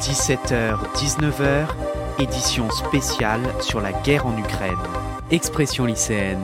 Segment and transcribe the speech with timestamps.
[0.00, 1.66] 17h-19h,
[2.20, 4.76] édition spéciale sur la guerre en Ukraine.
[5.30, 6.42] Expression lycéenne.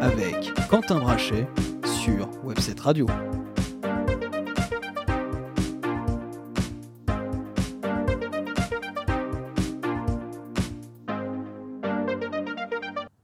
[0.00, 1.46] Avec Quentin Brachet
[2.02, 3.06] sur Webset Radio.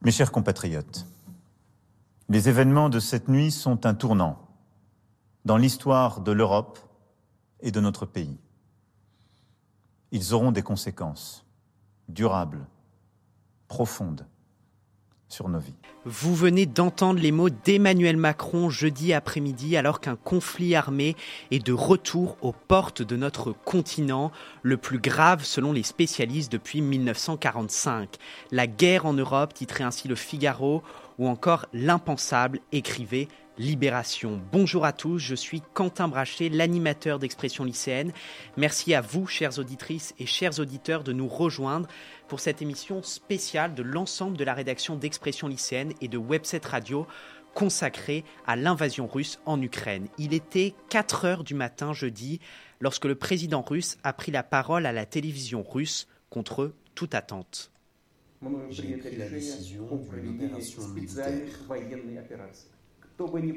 [0.04, 1.06] Mes chers compatriotes,
[2.32, 4.48] les événements de cette nuit sont un tournant
[5.44, 6.78] dans l'histoire de l'Europe
[7.60, 8.38] et de notre pays.
[10.12, 11.44] Ils auront des conséquences
[12.08, 12.66] durables,
[13.68, 14.26] profondes
[15.32, 15.48] sur.
[16.04, 21.16] Vous venez d'entendre les mots d'Emmanuel Macron jeudi après-midi alors qu'un conflit armé
[21.50, 24.30] est de retour aux portes de notre continent,
[24.62, 28.16] le plus grave selon les spécialistes depuis 1945.
[28.50, 30.82] La guerre en Europe, titrait ainsi le Figaro,
[31.18, 34.40] ou encore l'impensable, écrivait Libération.
[34.50, 38.12] Bonjour à tous, je suis Quentin Brachet, l'animateur d'Expression lycéenne.
[38.56, 41.86] Merci à vous, chères auditrices et chers auditeurs, de nous rejoindre
[42.32, 47.06] pour cette émission spéciale de l'ensemble de la rédaction d'Expression lycéenne et de Webset Radio
[47.52, 50.08] consacrée à l'invasion russe en Ukraine.
[50.16, 52.40] Il était 4 heures du matin jeudi
[52.80, 57.70] lorsque le président russe a pris la parole à la télévision russe contre toute attente.
[58.70, 61.34] J'ai pris la décision d'une opération militaire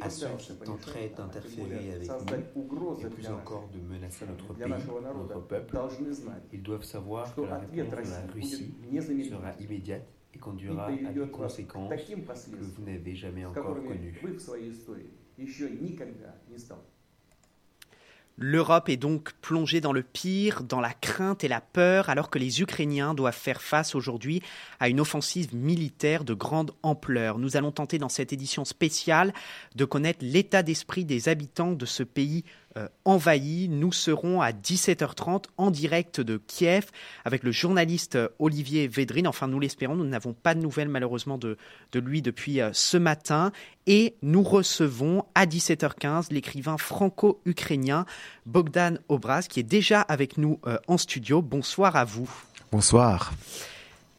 [0.01, 2.25] à ceux qui tenteraient d'interférer avec nous.
[3.01, 4.69] et plus encore de menacer notre pays,
[5.17, 5.77] notre peuple,
[6.53, 8.73] ils doivent savoir que la réponse de la Russie
[9.29, 14.19] sera immédiate et conduira à des conséquences que vous n'avez jamais encore connues.
[18.37, 22.37] L'Europe est donc plongée dans le pire, dans la crainte et la peur, alors que
[22.37, 24.41] les Ukrainiens doivent faire face aujourd'hui
[24.81, 27.37] à une offensive militaire de grande ampleur.
[27.37, 29.33] Nous allons tenter dans cette édition spéciale
[29.75, 32.43] de connaître l'état d'esprit des habitants de ce pays
[32.77, 33.69] euh, envahi.
[33.69, 36.87] Nous serons à 17h30 en direct de Kiev
[37.23, 39.27] avec le journaliste euh, Olivier Védrine.
[39.27, 39.95] Enfin, nous l'espérons.
[39.95, 41.57] Nous n'avons pas de nouvelles malheureusement de,
[41.93, 43.51] de lui depuis euh, ce matin.
[43.87, 48.05] Et nous recevons à 17h15 l'écrivain franco-ukrainien
[48.45, 51.41] Bogdan Obraz qui est déjà avec nous en studio.
[51.41, 52.29] Bonsoir à vous.
[52.71, 53.31] Bonsoir.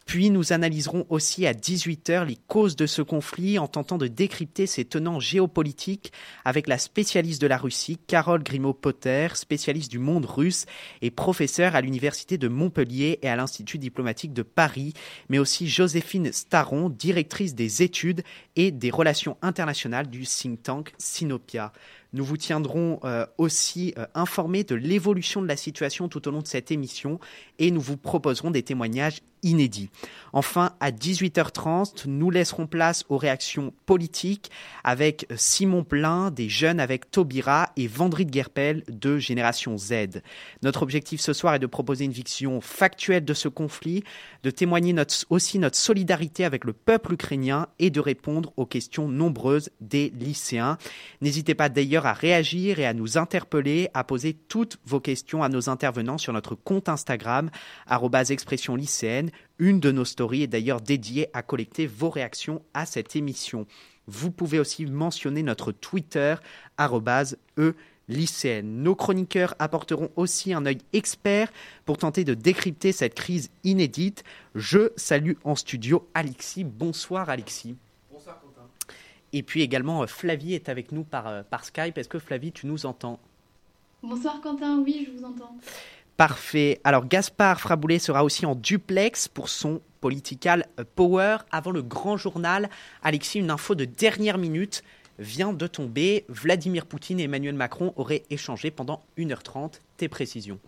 [0.06, 4.69] Puis nous analyserons aussi à 18h les causes de ce conflit en tentant de décrypter
[4.69, 6.12] ses tenants géopolitiques
[6.44, 10.67] avec la spécialiste de la Russie, Carole Grimaud-Potter, spécialiste du monde russe
[11.03, 14.93] et professeure à l'Université de Montpellier et à l'Institut diplomatique de Paris,
[15.28, 18.23] mais aussi Joséphine Staron, directrice des études
[18.55, 21.73] et des relations internationales du think tank Sinopia.
[22.12, 26.41] Nous vous tiendrons euh, aussi euh, informés de l'évolution de la situation tout au long
[26.41, 27.19] de cette émission
[27.59, 29.91] et nous vous proposerons des témoignages inédits.
[30.33, 34.51] Enfin, à 18h30, nous laisserons place aux réactions politiques
[34.84, 40.21] avec Simon Plein des Jeunes avec Taubira et Vendry de Guerpel de Génération Z.
[40.62, 44.05] Notre objectif ce soir est de proposer une vision factuelle de ce conflit,
[44.43, 44.95] de témoigner
[45.31, 50.77] aussi notre solidarité avec le peuple ukrainien et de répondre aux questions nombreuses des lycéens.
[51.23, 55.49] N'hésitez pas d'ailleurs à réagir et à nous interpeller, à poser toutes vos questions à
[55.49, 57.51] nos intervenants sur notre compte Instagram,
[58.31, 58.77] expression.
[59.59, 63.67] Une de nos stories est d'ailleurs dédiée à collecter vos réactions à cette émission.
[64.07, 66.37] Vous pouvez aussi mentionner notre Twitter,
[66.79, 67.75] e
[68.09, 68.83] lycéenne.
[68.83, 71.53] Nos chroniqueurs apporteront aussi un œil expert
[71.85, 74.25] pour tenter de décrypter cette crise inédite.
[74.55, 76.65] Je salue en studio Alexis.
[76.65, 77.77] Bonsoir Alexis.
[79.33, 81.99] Et puis également, euh, Flavie est avec nous par, euh, par Skype.
[81.99, 83.19] Est-ce que Flavie, tu nous entends?
[84.03, 85.57] Bonsoir Quentin, oui, je vous entends.
[86.16, 86.81] Parfait.
[86.82, 91.38] Alors Gaspard Fraboulet sera aussi en duplex pour son Political Power.
[91.50, 92.71] Avant le grand journal,
[93.03, 94.82] Alexis, une info de dernière minute
[95.19, 96.25] vient de tomber.
[96.28, 99.81] Vladimir Poutine et Emmanuel Macron auraient échangé pendant 1h30.
[99.99, 100.59] Tes précisions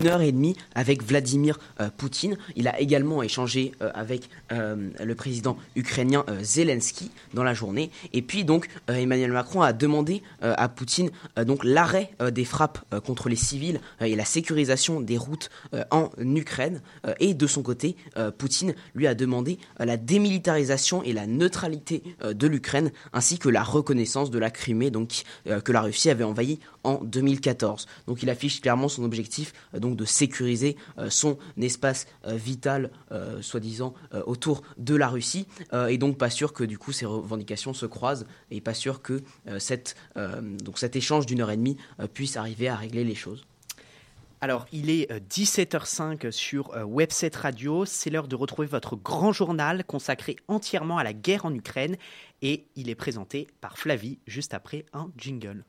[0.00, 2.36] une heure et demie avec Vladimir euh, Poutine.
[2.56, 7.90] Il a également échangé euh, avec euh, le président ukrainien Zelensky dans la journée.
[8.12, 11.10] Et puis donc Emmanuel Macron a demandé à Poutine
[11.44, 15.50] donc l'arrêt des frappes contre les civils et la sécurisation des routes
[15.90, 16.80] en Ukraine.
[17.20, 17.96] et de son côté,
[18.38, 24.30] Poutine lui a demandé la démilitarisation et la neutralité de l'Ukraine ainsi que la reconnaissance
[24.30, 25.22] de la Crimée donc
[25.64, 26.58] que la Russie avait envahie
[26.88, 27.86] en 2014.
[28.06, 33.42] Donc il affiche clairement son objectif donc de sécuriser euh, son espace euh, vital, euh,
[33.42, 33.94] soi-disant,
[34.26, 35.46] autour de la Russie.
[35.88, 39.22] et donc pas sûr que du coup ces revendications se croisent et pas sûr que
[39.58, 41.76] cette, donc cet échange d'une heure et demie
[42.14, 43.44] puisse arriver à régler les choses.
[44.40, 47.84] Alors, il est 17h05 euh, sur euh, Webset Radio.
[47.84, 51.96] C'est l'heure de retrouver votre grand journal consacré entièrement à la guerre en Ukraine.
[52.40, 55.64] Et il est présenté par Flavie juste après un jingle.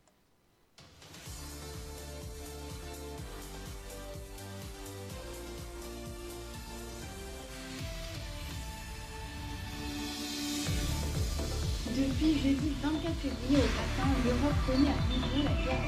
[12.00, 15.84] Depuis jeudi 24 février au matin, l'Europe connaît à nouveau la guerre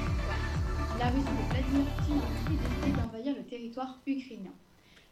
[0.97, 4.51] la Russie de Vladimir Poutine a décidé d'envahir le territoire ukrainien.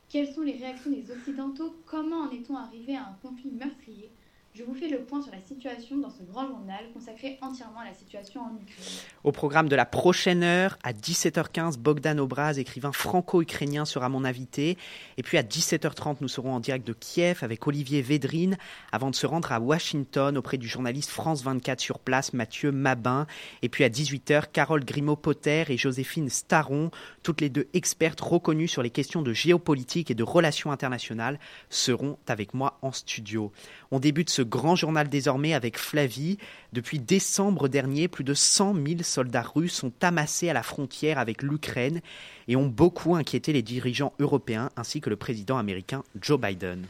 [0.10, 1.74] Quelles sont les réactions des Occidentaux?
[1.86, 4.12] Comment en est-on arrivé à un conflit meurtrier?
[4.60, 7.86] Je vous fais le point sur la situation dans ce grand journal consacré entièrement à
[7.86, 8.86] la situation en Ukraine.
[9.24, 14.78] Au programme de la prochaine heure, à 17h15, Bogdan Obraz, écrivain franco-ukrainien, sera mon invité.
[15.18, 18.58] Et puis à 17h30, nous serons en direct de Kiev avec Olivier Védrine
[18.92, 23.28] avant de se rendre à Washington auprès du journaliste France 24 sur place, Mathieu Mabin.
[23.62, 26.92] Et puis à 18h, Carole Grimaud-Potter et Joséphine Staron,
[27.24, 31.40] toutes les deux expertes reconnues sur les questions de géopolitique et de relations internationales,
[31.70, 33.54] seront avec moi en studio.
[33.92, 36.38] On débute ce grand journal désormais avec Flavie.
[36.74, 41.42] Depuis décembre dernier, plus de 100 000 soldats russes sont amassés à la frontière avec
[41.42, 42.02] l'Ukraine
[42.50, 46.86] et ont beaucoup inquiété les dirigeants européens ainsi que le président américain Joe Biden.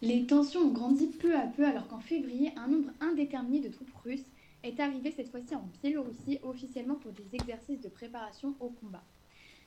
[0.00, 3.94] Les tensions ont grandi peu à peu alors qu'en février, un nombre indéterminé de troupes
[4.04, 4.26] russes
[4.64, 9.04] est arrivé cette fois-ci en Biélorussie officiellement pour des exercices de préparation au combat.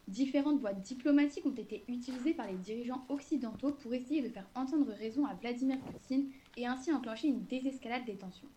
[0.08, 4.92] Différentes voies diplomatiques ont été utilisées par les dirigeants occidentaux pour essayer de faire entendre
[4.92, 8.48] raison à Vladimir Poutine et ainsi enclencher une désescalade des tensions.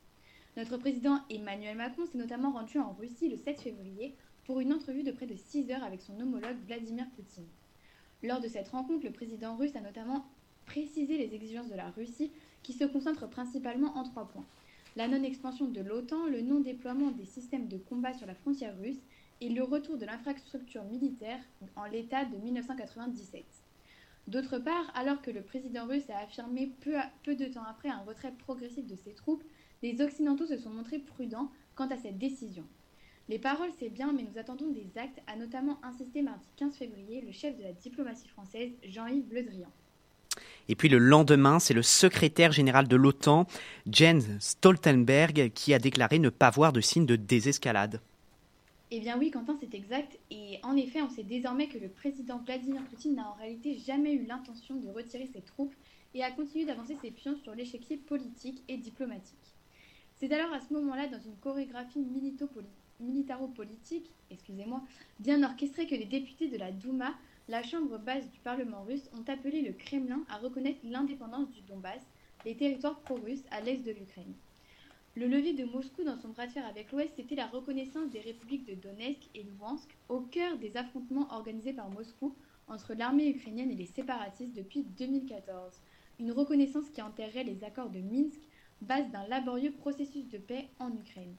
[0.56, 4.14] Notre président Emmanuel Macron s'est notamment rendu en Russie le 7 février
[4.44, 7.46] pour une entrevue de près de 6 heures avec son homologue Vladimir Poutine.
[8.22, 10.26] Lors de cette rencontre, le président russe a notamment
[10.66, 14.46] précisé les exigences de la Russie qui se concentrent principalement en trois points.
[14.96, 19.00] La non-expansion de l'OTAN, le non-déploiement des systèmes de combat sur la frontière russe
[19.40, 21.38] et le retour de l'infrastructure militaire
[21.76, 23.44] en l'état de 1997.
[24.28, 28.34] D'autre part, alors que le président russe a affirmé peu, de temps après un retrait
[28.44, 29.42] progressif de ses troupes,
[29.82, 32.64] les Occidentaux se sont montrés prudents quant à cette décision.
[33.30, 37.22] Les paroles, c'est bien, mais nous attendons des actes, a notamment insisté mardi 15 février
[37.22, 39.72] le chef de la diplomatie française, Jean-Yves Le Drian.
[40.68, 43.46] Et puis le lendemain, c'est le secrétaire général de l'OTAN,
[43.90, 48.02] Jens Stoltenberg, qui a déclaré ne pas voir de signe de désescalade.
[48.90, 50.18] Eh bien oui, Quentin, c'est exact.
[50.30, 54.14] Et en effet, on sait désormais que le président Vladimir Poutine n'a en réalité jamais
[54.14, 55.74] eu l'intention de retirer ses troupes
[56.14, 59.36] et a continué d'avancer ses pions sur l'échiquier politique et diplomatique.
[60.16, 62.02] C'est alors à ce moment-là, dans une chorégraphie
[63.00, 64.82] militaro-politique, excusez-moi,
[65.20, 67.14] bien orchestrée que les députés de la Douma,
[67.48, 72.00] la chambre basse du Parlement russe, ont appelé le Kremlin à reconnaître l'indépendance du Donbass,
[72.46, 74.32] les territoires pro-russes à l'est de l'Ukraine.
[75.18, 78.20] Le levier de Moscou dans son bras de fer avec l'Ouest, c'était la reconnaissance des
[78.20, 82.36] républiques de Donetsk et Luhansk au cœur des affrontements organisés par Moscou
[82.68, 85.72] entre l'armée ukrainienne et les séparatistes depuis 2014.
[86.20, 88.38] Une reconnaissance qui enterrait les accords de Minsk,
[88.80, 91.34] base d'un laborieux processus de paix en Ukraine.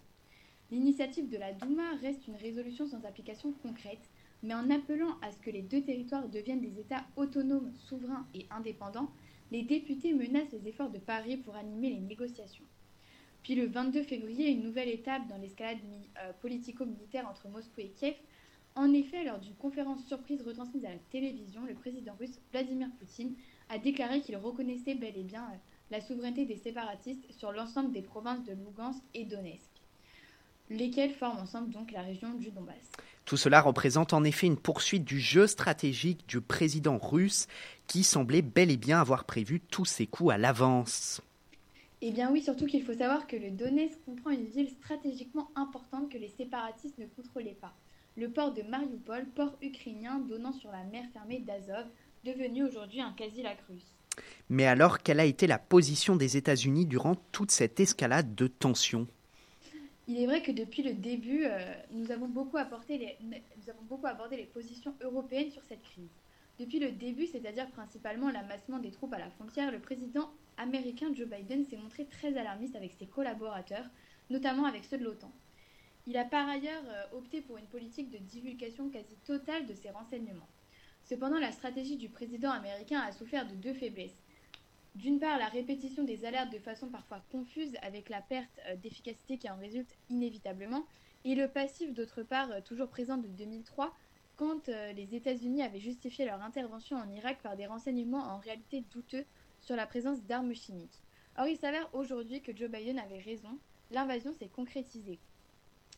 [0.71, 4.09] L'initiative de la Douma reste une résolution sans application concrète,
[4.43, 8.45] mais en appelant à ce que les deux territoires deviennent des États autonomes, souverains et
[8.51, 9.09] indépendants,
[9.51, 12.65] les députés menacent les efforts de Paris pour animer les négociations.
[13.49, 15.79] Puis le 22 février, une nouvelle étape dans l'escalade
[16.19, 18.13] euh, politico-militaire entre Moscou et Kiev.
[18.75, 23.33] En effet, lors d'une conférence surprise retransmise à la télévision, le président russe Vladimir Poutine
[23.69, 25.57] a déclaré qu'il reconnaissait bel et bien euh,
[25.89, 29.71] la souveraineté des séparatistes sur l'ensemble des provinces de Lugansk et Donetsk,
[30.69, 32.91] lesquelles forment ensemble donc la région du Donbass.
[33.25, 37.47] Tout cela représente en effet une poursuite du jeu stratégique du président russe
[37.87, 41.23] qui semblait bel et bien avoir prévu tous ses coups à l'avance.
[42.01, 46.09] Eh bien oui, surtout qu'il faut savoir que le Donetsk comprend une ville stratégiquement importante
[46.09, 47.73] que les séparatistes ne contrôlaient pas.
[48.15, 51.85] Le port de Mariupol, port ukrainien donnant sur la mer fermée d'Azov,
[52.23, 53.93] devenu aujourd'hui un quasi-lac russe.
[54.49, 59.07] Mais alors, quelle a été la position des États-Unis durant toute cette escalade de tensions?
[60.07, 62.57] Il est vrai que depuis le début, euh, nous, avons beaucoup
[62.89, 66.09] les, nous avons beaucoup abordé les positions européennes sur cette crise.
[66.59, 70.29] Depuis le début, c'est-à-dire principalement l'amassement des troupes à la frontière, le président
[70.59, 73.85] américain Joe Biden s'est montré très alarmiste avec ses collaborateurs,
[74.29, 75.31] notamment avec ceux de l'OTAN.
[76.05, 79.89] Il a par ailleurs euh, opté pour une politique de divulgation quasi totale de ses
[79.89, 80.47] renseignements.
[81.03, 84.21] Cependant, la stratégie du président américain a souffert de deux faiblesses.
[84.95, 89.37] D'une part, la répétition des alertes de façon parfois confuse avec la perte euh, d'efficacité
[89.37, 90.85] qui en résulte inévitablement,
[91.25, 93.93] et le passif d'autre part euh, toujours présent de 2003
[94.35, 99.25] quand les États-Unis avaient justifié leur intervention en Irak par des renseignements en réalité douteux
[99.69, 100.99] sur la présence d'armes chimiques.
[101.37, 103.59] Or, il s'avère aujourd'hui que Joe Biden avait raison,
[103.91, 105.19] l'invasion s'est concrétisée.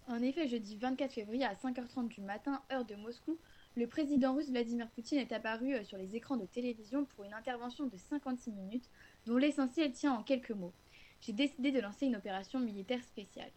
[0.09, 3.37] En effet, jeudi 24 février à 5h30 du matin, heure de Moscou,
[3.77, 7.33] le président russe Vladimir Poutine est apparu euh, sur les écrans de télévision pour une
[7.33, 8.89] intervention de 56 minutes,
[9.25, 10.73] dont l'essentiel tient en quelques mots.
[11.21, 13.51] J'ai décidé de lancer une opération militaire spéciale.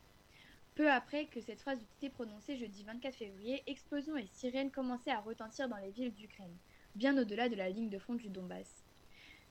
[0.77, 5.11] Peu après que cette phrase eut été prononcée jeudi 24 février, explosions et sirènes commençaient
[5.11, 6.57] à retentir dans les villes d'Ukraine,
[6.95, 8.84] bien au-delà de la ligne de front du Donbass.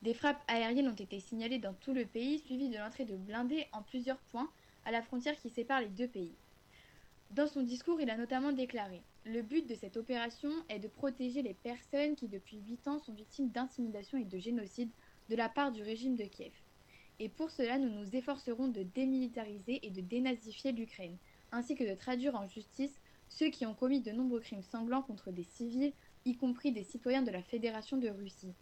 [0.04, 3.68] Des frappes aériennes ont été signalées dans tout le pays, suivies de l'entrée de blindés
[3.72, 4.52] en plusieurs points
[4.84, 6.36] à la frontière qui sépare les deux pays.
[7.32, 11.42] Dans son discours, il a notamment déclaré Le but de cette opération est de protéger
[11.42, 14.90] les personnes qui, depuis huit ans, sont victimes d'intimidation et de génocide
[15.30, 16.52] de la part du régime de Kiev.
[17.20, 21.16] Et pour cela, nous nous efforcerons de démilitariser et de dénazifier l'Ukraine,
[21.54, 25.32] ainsi que de traduire en justice ceux qui ont commis de nombreux crimes sanglants contre
[25.32, 25.94] des civils,
[26.26, 28.54] y compris des citoyens de la Fédération de Russie.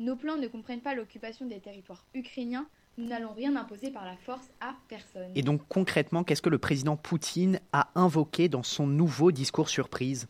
[0.00, 4.16] Nos plans ne comprennent pas l'occupation des territoires ukrainiens, nous n'allons rien imposer par la
[4.16, 5.32] force à personne.
[5.34, 10.28] Et donc concrètement, qu'est-ce que le président Poutine a invoqué dans son nouveau discours surprise?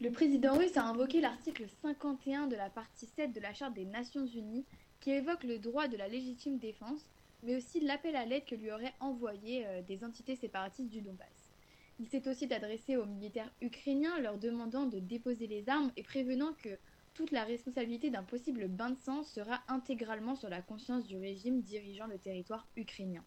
[0.00, 3.84] Le président russe a invoqué l'article 51 de la partie 7 de la Charte des
[3.84, 4.64] Nations Unies
[5.00, 7.08] qui évoque le droit de la légitime défense,
[7.42, 11.52] mais aussi l'appel à l'aide que lui auraient envoyé euh, des entités séparatistes du Donbass.
[12.00, 16.52] Il s'est aussi adressé aux militaires ukrainiens leur demandant de déposer les armes et prévenant
[16.62, 16.70] que
[17.14, 21.62] toute la responsabilité d'un possible bain de sang sera intégralement sur la conscience du régime
[21.62, 23.24] dirigeant le territoire ukrainien.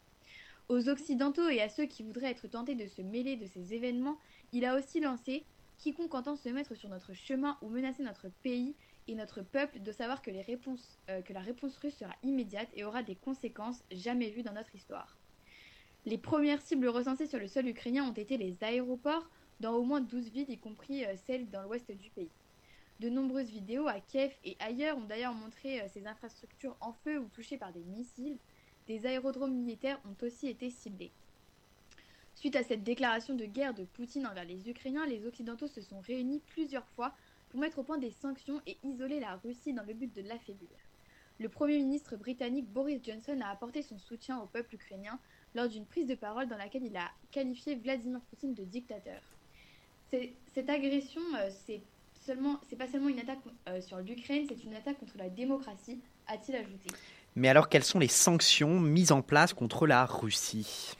[0.67, 4.19] Aux Occidentaux et à ceux qui voudraient être tentés de se mêler de ces événements,
[4.51, 5.45] il a aussi lancé
[5.77, 8.75] Quiconque entend se mettre sur notre chemin ou menacer notre pays
[9.07, 13.03] et notre peuple de savoir que, euh, que la réponse russe sera immédiate et aura
[13.03, 15.17] des conséquences jamais vues dans notre histoire.
[16.05, 19.29] Les premières cibles recensées sur le sol ukrainien ont été les aéroports,
[19.59, 22.31] dans au moins 12 villes, y compris euh, celles dans l'ouest du pays.
[22.99, 27.19] De nombreuses vidéos à Kiev et ailleurs ont d'ailleurs montré euh, ces infrastructures en feu
[27.19, 28.39] ou touchées par des missiles.
[28.87, 31.11] Des aérodromes militaires ont aussi été ciblés.
[32.33, 35.99] Suite à cette déclaration de guerre de Poutine envers les Ukrainiens, les Occidentaux se sont
[35.99, 37.13] réunis plusieurs fois
[37.49, 40.69] pour mettre au point des sanctions et isoler la Russie dans le but de l'affaiblir.
[41.39, 45.19] Le Premier ministre britannique Boris Johnson a apporté son soutien au peuple ukrainien
[45.53, 49.21] lors d'une prise de parole dans laquelle il a qualifié Vladimir Poutine de dictateur.
[50.09, 51.81] Cette agression, euh, c'est
[52.27, 55.99] seulement, c'est pas seulement une attaque euh, sur l'Ukraine, c'est une attaque contre la démocratie,
[56.27, 56.89] a-t-il ajouté.
[57.35, 60.93] Mais alors, quelles sont les sanctions mises en place contre la Russie?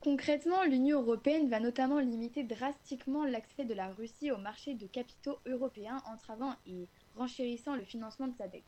[0.00, 5.38] Concrètement, l'Union européenne va notamment limiter drastiquement l'accès de la Russie au marché de capitaux
[5.46, 8.62] européens, entravant et renchérissant le financement de sa dette.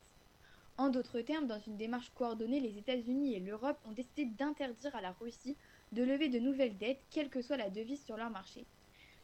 [0.78, 5.02] En d'autres termes, dans une démarche coordonnée, les États-Unis et l'Europe ont décidé d'interdire à
[5.02, 5.56] la Russie
[5.92, 8.64] de lever de nouvelles dettes, quelle que soit la devise sur leur marché.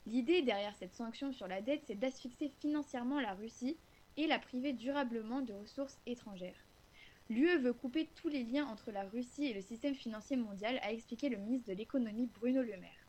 [0.07, 3.77] L'idée derrière cette sanction sur la dette, c'est d'asphyxier financièrement la Russie
[4.17, 6.67] et la priver durablement de ressources étrangères.
[7.31, 10.93] L'UE veut couper tous les liens entre la Russie et le système financier mondial, a
[10.93, 13.07] expliqué le ministre de l'économie Bruno Le Maire.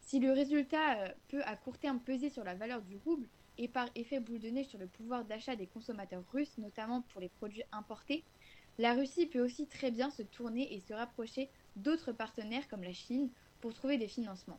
[0.00, 3.28] Si le résultat euh, peut à court terme peser sur la valeur du rouble
[3.58, 7.20] et par effet boule de neige sur le pouvoir d'achat des consommateurs russes, notamment pour
[7.20, 8.24] les produits importés,
[8.78, 12.92] la Russie peut aussi très bien se tourner et se rapprocher d'autres partenaires comme la
[12.92, 14.58] Chine pour trouver des financements.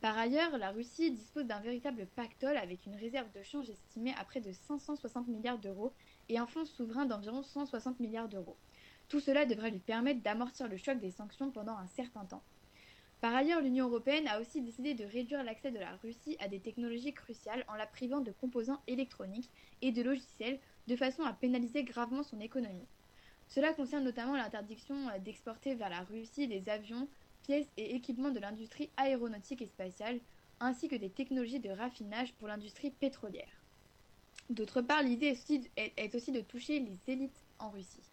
[0.00, 4.24] Par ailleurs, la Russie dispose d'un véritable pactole avec une réserve de change estimée à
[4.24, 5.92] près de 560 milliards d'euros
[6.28, 8.56] et un fonds souverain d'environ 160 milliards d'euros.
[9.08, 12.44] Tout cela devrait lui permettre d'amortir le choc des sanctions pendant un certain temps.
[13.20, 16.60] Par ailleurs, l'Union européenne a aussi décidé de réduire l'accès de la Russie à des
[16.60, 19.50] technologies cruciales en la privant de composants électroniques
[19.82, 22.86] et de logiciels de façon à pénaliser gravement son économie.
[23.48, 27.08] Cela concerne notamment l'interdiction d'exporter vers la Russie des avions,
[27.48, 30.20] pièces et équipements de l'industrie aéronautique et spatiale,
[30.60, 33.64] ainsi que des technologies de raffinage pour l'industrie pétrolière.
[34.50, 35.34] D'autre part, l'idée
[35.76, 38.12] est aussi de toucher les élites en Russie.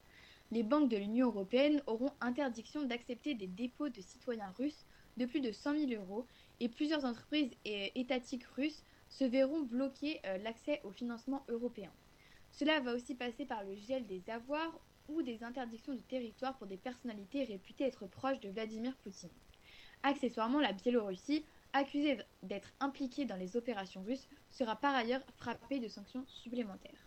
[0.51, 4.85] Les banques de l'Union européenne auront interdiction d'accepter des dépôts de citoyens russes
[5.17, 6.25] de plus de 100 000 euros
[6.61, 11.91] et plusieurs entreprises étatiques russes se verront bloquer euh, l'accès au financement européen.
[12.51, 16.67] Cela va aussi passer par le gel des avoirs ou des interdictions de territoire pour
[16.67, 19.29] des personnalités réputées être proches de Vladimir Poutine.
[20.03, 25.87] Accessoirement, la Biélorussie, accusée d'être impliquée dans les opérations russes, sera par ailleurs frappée de
[25.87, 27.05] sanctions supplémentaires.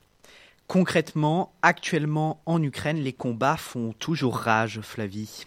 [0.66, 5.44] Concrètement, actuellement en Ukraine, les combats font toujours rage, Flavie.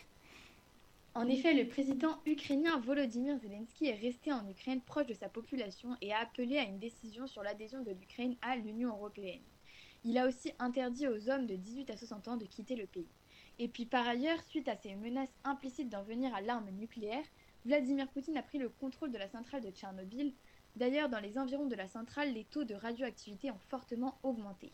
[1.13, 5.97] En effet, le président ukrainien Volodymyr Zelensky est resté en Ukraine proche de sa population
[6.01, 9.41] et a appelé à une décision sur l'adhésion de l'Ukraine à l'Union européenne.
[10.03, 13.07] Il a aussi interdit aux hommes de 18 à 60 ans de quitter le pays.
[13.59, 17.23] Et puis par ailleurs, suite à ces menaces implicites d'en venir à l'arme nucléaire,
[17.65, 20.33] Vladimir Poutine a pris le contrôle de la centrale de Tchernobyl.
[20.75, 24.71] D'ailleurs, dans les environs de la centrale, les taux de radioactivité ont fortement augmenté.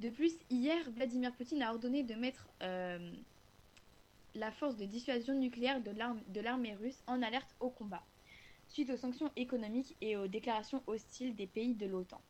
[0.00, 3.12] De plus, hier, Vladimir Poutine a ordonné de mettre euh,
[4.34, 8.02] la force de dissuasion nucléaire de l'armée russe en alerte au combat.
[8.68, 12.20] suite aux sanctions économiques et aux déclarations hostiles des pays de l'OTAN.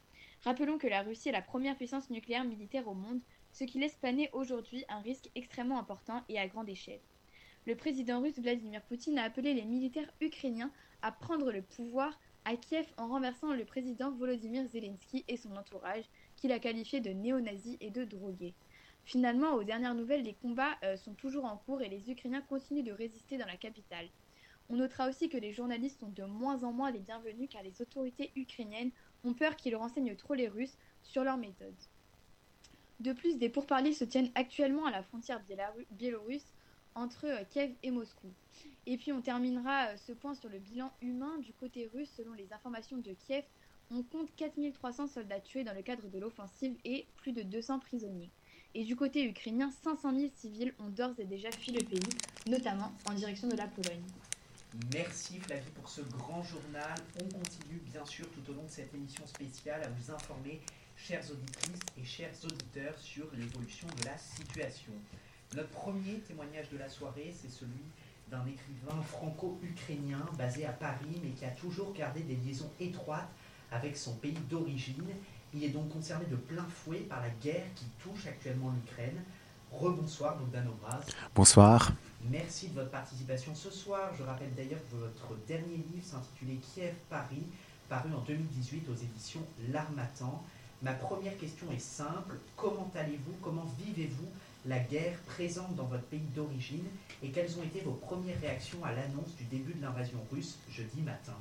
[0.45, 3.21] Rappelons que la Russie est la première puissance nucléaire militaire au monde,
[3.53, 7.01] ce qui laisse planer aujourd'hui un risque extrêmement important et à grande échelle.
[7.67, 10.71] Le président russe Vladimir Poutine a appelé les militaires ukrainiens
[11.03, 16.05] à prendre le pouvoir à Kiev en renversant le président Volodymyr Zelensky et son entourage,
[16.37, 18.55] qu'il a qualifié de néo-nazis et de drogués.
[19.05, 22.85] Finalement, aux dernières nouvelles, les combats euh, sont toujours en cours et les Ukrainiens continuent
[22.85, 24.09] de résister dans la capitale.
[24.71, 27.81] On notera aussi que les journalistes sont de moins en moins les bienvenus car les
[27.81, 28.93] autorités ukrainiennes
[29.25, 31.75] ont peur qu'ils renseignent trop les Russes sur leurs méthodes.
[33.01, 35.41] De plus, des pourparlers se tiennent actuellement à la frontière
[35.93, 36.53] biélorusse
[36.95, 38.29] entre euh, Kiev et Moscou.
[38.87, 42.11] Et puis on terminera euh, ce point sur le bilan humain du côté russe.
[42.17, 43.45] Selon les informations de Kiev,
[43.91, 48.31] on compte 4300 soldats tués dans le cadre de l'offensive et plus de 200 prisonniers.
[48.75, 52.01] Et du côté ukrainien, 500 000 civils ont d'ores et déjà fui le pays,
[52.47, 54.03] notamment en direction de la Pologne.
[54.93, 56.95] Merci Flavie pour ce grand journal.
[57.23, 60.61] On continue bien sûr tout au long de cette émission spéciale à vous informer,
[60.97, 64.93] chères auditrices et chers auditeurs, sur l'évolution de la situation.
[65.57, 67.83] Notre premier témoignage de la soirée, c'est celui
[68.31, 73.31] d'un écrivain franco-ukrainien basé à Paris, mais qui a toujours gardé des liaisons étroites
[73.73, 75.09] avec son pays d'origine.
[75.55, 79.23] Il est donc concerné de plein fouet par la guerre qui touche actuellement l'Ukraine.
[79.73, 81.07] Rebonsoir Bogdan Obraz.
[81.35, 81.93] Bonsoir.
[82.25, 84.13] Merci de votre participation ce soir.
[84.19, 87.47] Je rappelle d'ailleurs que votre dernier livre s'intitulait Kiev-Paris,
[87.89, 90.43] paru en 2018 aux éditions L'Armatan.
[90.83, 92.37] Ma première question est simple.
[92.57, 93.35] Comment allez-vous?
[93.43, 94.29] Comment vivez-vous
[94.67, 96.87] la guerre présente dans votre pays d'origine?
[97.23, 101.01] Et quelles ont été vos premières réactions à l'annonce du début de l'invasion russe jeudi
[101.01, 101.37] matin?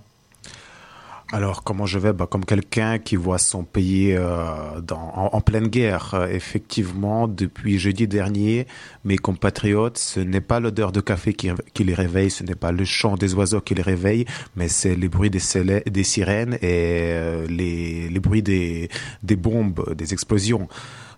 [1.33, 2.13] Alors, comment je vais?
[2.13, 6.13] Bah, Comme quelqu'un qui voit son pays euh, dans, en, pleine guerre.
[6.13, 8.65] Euh, effectivement, depuis jeudi dernier,
[9.03, 12.85] mes compatriotes, ce n'est pas l'odeur de café qui, les réveille, ce n'est pas le
[12.85, 18.19] chant des oiseaux qui les réveille, mais c'est les bruits des, sirènes et euh, les,
[18.21, 18.89] bruits des
[19.35, 20.69] bombes, des explosions.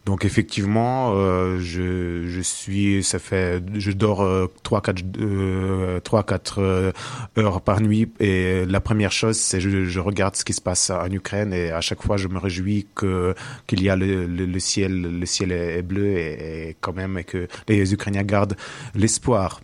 [0.09, 6.63] Donc effectivement, euh, je, je suis, ça fait, je dors euh, trois quatre euh, quatre
[6.63, 6.91] euh,
[7.37, 10.89] heures par nuit et la première chose c'est je, je regarde ce qui se passe
[10.89, 13.35] en Ukraine et à chaque fois je me réjouis que
[13.67, 17.23] qu'il y a le, le, ciel le ciel est bleu et, et quand même et
[17.23, 18.55] que les Ukrainiens gardent
[18.95, 19.61] l'espoir.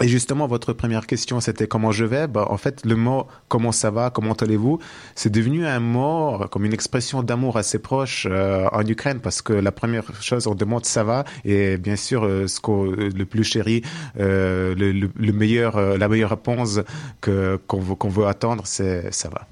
[0.00, 2.26] Et justement, votre première question, c'était comment je vais?
[2.26, 4.78] Bah, en fait, le mot comment ça va, comment allez-vous,
[5.14, 9.52] c'est devenu un mot comme une expression d'amour assez proche euh, en Ukraine parce que
[9.52, 13.44] la première chose, on demande ça va et bien sûr, euh, ce qu'on le plus
[13.44, 13.82] chéri,
[14.18, 16.80] euh, le, le, meilleur, euh, la meilleure réponse
[17.20, 19.46] que qu'on veut, qu'on veut attendre, c'est ça va.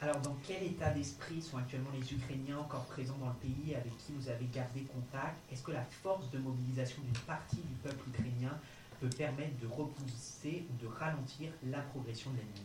[0.00, 3.92] Alors, dans quel état d'esprit sont actuellement les Ukrainiens encore présents dans le pays avec
[3.98, 8.08] qui vous avez gardé contact Est-ce que la force de mobilisation d'une partie du peuple
[8.08, 8.56] ukrainien
[9.00, 12.60] peut permettre de repousser ou de ralentir la progression de l'ennemi.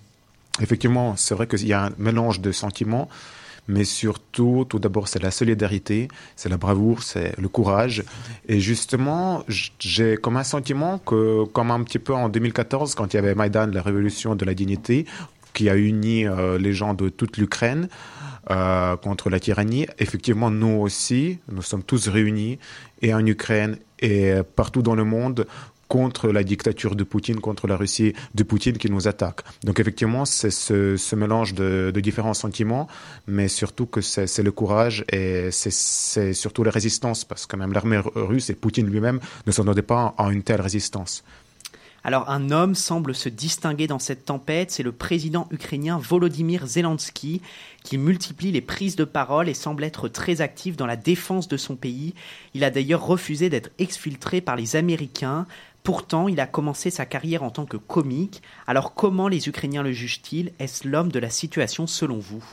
[0.62, 3.10] Effectivement, c'est vrai qu'il y a un mélange de sentiments,
[3.68, 8.04] mais surtout, tout d'abord, c'est la solidarité, c'est la bravoure, c'est le courage.
[8.48, 9.44] Et justement,
[9.80, 13.36] j'ai comme un sentiment que, comme un petit peu en 2014, quand il y avait
[13.36, 15.06] Maïdan, la révolution de la dignité,
[15.54, 17.88] qui a uni euh, les gens de toute l'Ukraine,
[18.52, 19.88] euh, contre la tyrannie.
[19.98, 22.60] Effectivement, nous aussi, nous sommes tous réunis,
[23.02, 25.48] et en Ukraine et partout dans le monde,
[25.88, 29.42] contre la dictature de Poutine, contre la Russie de Poutine qui nous attaque.
[29.64, 32.88] Donc effectivement, c'est ce, mélange de, différents sentiments,
[33.28, 38.02] mais surtout que c'est le courage et c'est surtout la résistance, parce que même l'armée
[38.16, 41.24] russe et Poutine lui-même ne s'attendaient pas à une telle résistance.
[42.06, 47.42] Alors un homme semble se distinguer dans cette tempête, c'est le président ukrainien Volodymyr Zelensky
[47.84, 51.58] qui multiplie les prises de parole et semble être très actif dans la défense de
[51.58, 52.14] son pays.
[52.54, 55.48] Il a d'ailleurs refusé d'être exfiltré par les Américains.
[55.86, 58.42] Pourtant, il a commencé sa carrière en tant que comique.
[58.66, 60.52] Alors comment les Ukrainiens le jugent-ils?
[60.58, 62.44] Est-ce l'homme de la situation selon vous?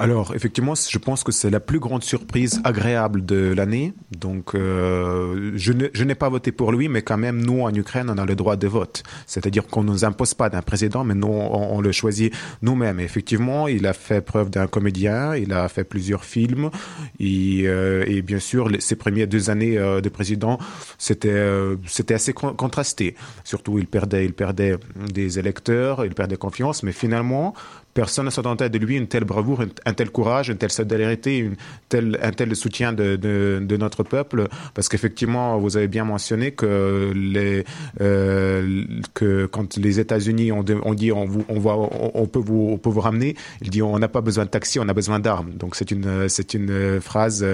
[0.00, 3.92] Alors, effectivement, je pense que c'est la plus grande surprise agréable de l'année.
[4.18, 8.16] Donc, euh, je n'ai pas voté pour lui, mais quand même, nous, en Ukraine, on
[8.16, 9.02] a le droit de vote.
[9.26, 12.32] C'est-à-dire qu'on ne nous impose pas d'un président, mais nous, on, le choisit
[12.62, 12.98] nous-mêmes.
[12.98, 16.70] Effectivement, il a fait preuve d'un comédien, il a fait plusieurs films,
[17.18, 20.58] et, euh, et bien sûr, ses premières deux années euh, de président,
[20.96, 23.16] c'était euh, c'était assez contrasté.
[23.44, 24.76] Surtout, il perdait, il perdait
[25.12, 27.54] des électeurs, il perdait confiance, mais finalement,
[28.00, 31.56] personne ne s'attendait de lui une telle bravoure, un, tel courage, une telle solidarité, une
[31.90, 37.12] telle, un tel soutien de, de, notre peuple, parce qu'effectivement, vous avez bien mentionné que,
[37.14, 37.66] les,
[38.00, 42.70] euh, que quand les États-Unis ont, on dit on, vous, on, va, on, peut vous,
[42.72, 45.20] on peut vous ramener, il dit on n'a pas besoin de taxi, on a besoin
[45.20, 45.50] d'armes.
[45.52, 47.46] Donc c'est une, c'est une phrase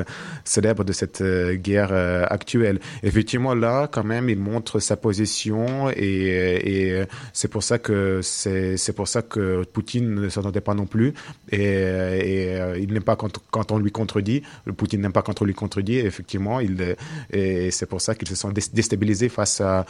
[0.45, 1.93] célèbre de cette guerre
[2.31, 2.79] actuelle.
[3.03, 8.77] Effectivement, là, quand même, il montre sa position et, et c'est pour ça que c'est,
[8.77, 11.15] c'est pour ça que Poutine ne s'entendait pas non plus
[11.51, 14.43] et, et euh, il n'aime pas quand, on lui contredit.
[14.65, 15.99] Le Poutine n'aime pas quand on lui contredit.
[15.99, 16.97] Effectivement, il,
[17.31, 19.85] et c'est pour ça qu'ils se sont déstabilisés face à,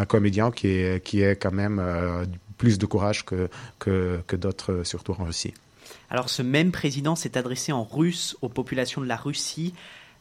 [0.00, 2.24] un comédien qui est, qui est quand même euh,
[2.58, 5.54] plus de courage que, que, que d'autres, surtout en Russie.
[6.10, 9.74] Alors ce même président s'est adressé en russe aux populations de la Russie.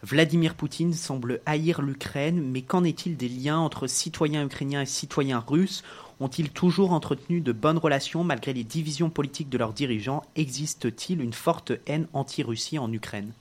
[0.04, 5.44] Vladimir Poutine semble haïr l'Ukraine, mais qu'en est-il des liens entre citoyens ukrainiens et citoyens
[5.46, 5.84] russes?
[6.20, 10.24] Ont-ils toujours entretenu de bonnes relations malgré les divisions politiques de leurs dirigeants?
[10.36, 13.34] Existe-t-il une forte haine anti-Russie en Ukraine?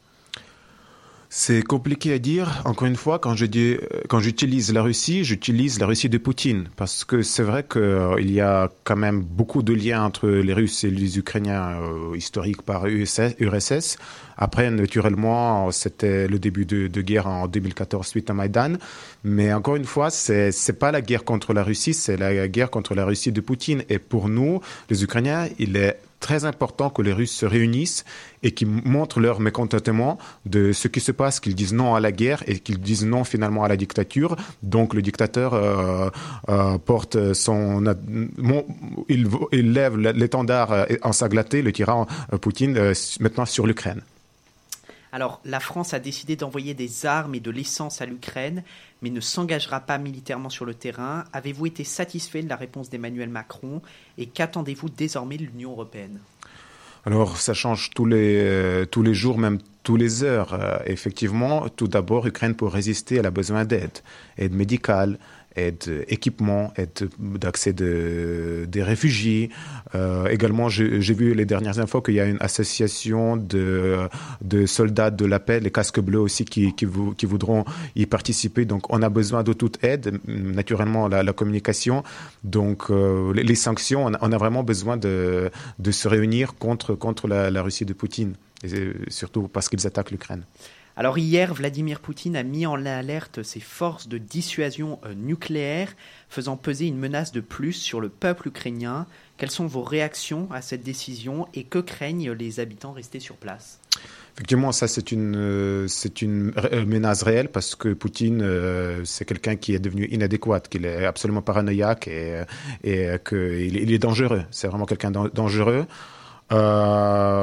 [1.36, 2.62] C'est compliqué à dire.
[2.64, 7.42] Encore une fois, quand j'utilise la Russie, j'utilise la Russie de Poutine, parce que c'est
[7.42, 11.18] vrai qu'il euh, y a quand même beaucoup de liens entre les Russes et les
[11.18, 13.98] Ukrainiens euh, historiques par URSS.
[14.36, 18.74] Après, naturellement, c'était le début de, guerre en 2014 suite à Maïdan.
[19.24, 22.70] Mais encore une fois, c'est c'est pas la guerre contre la Russie, c'est la guerre
[22.70, 23.82] contre la Russie de Poutine.
[23.88, 28.06] Et pour nous, les Ukrainiens, il est très important que les Russes se réunissent
[28.42, 32.12] et qu'ils montrent leur mécontentement de ce qui se passe, qu'ils disent non à la
[32.12, 34.34] guerre et qu'ils disent non finalement à la dictature.
[34.62, 36.08] Donc le dictateur euh,
[36.48, 37.84] euh, porte son,
[39.10, 44.00] il, il lève l'étendard ensanglanté, le tyran euh, Poutine, euh, maintenant sur l'Ukraine.
[45.14, 48.64] Alors, la France a décidé d'envoyer des armes et de l'essence à l'Ukraine,
[49.00, 51.22] mais ne s'engagera pas militairement sur le terrain.
[51.32, 53.80] Avez-vous été satisfait de la réponse d'Emmanuel Macron
[54.18, 56.18] et qu'attendez-vous désormais de l'Union européenne?
[57.06, 60.54] Alors, ça change tous les, euh, tous les jours, même tous les heures.
[60.54, 64.00] Euh, effectivement, tout d'abord, l'Ukraine, pour résister, elle a besoin d'aide,
[64.36, 65.20] aide médicale,
[65.56, 69.50] aide équipement, aide d'accès de, des réfugiés.
[69.94, 74.08] Euh, également, j'ai vu les dernières infos qu'il y a une association de,
[74.42, 76.86] de soldats de la paix, les casques bleus aussi, qui, qui,
[77.26, 77.64] voudront
[77.96, 78.64] y participer.
[78.64, 82.02] Donc, on a besoin de toute aide, naturellement la, communication.
[82.42, 86.94] Donc, euh, les, sanctions, on a, on a, vraiment besoin de, de se réunir contre,
[86.94, 90.44] contre la, la Russie de Poutine, et surtout parce qu'ils attaquent l'Ukraine.
[90.96, 95.92] Alors hier, Vladimir Poutine a mis en alerte ses forces de dissuasion euh, nucléaire,
[96.28, 99.06] faisant peser une menace de plus sur le peuple ukrainien.
[99.36, 103.80] Quelles sont vos réactions à cette décision et que craignent les habitants restés sur place?
[104.34, 105.88] Effectivement, ça c'est une euh,
[106.26, 108.44] euh, menace réelle parce que Poutine
[109.04, 112.44] c'est quelqu'un qui est devenu inadéquat, qu'il est absolument paranoïaque et
[113.28, 114.44] qu'il il est dangereux.
[114.52, 115.86] C'est vraiment quelqu'un dangereux.
[116.52, 117.33] Euh,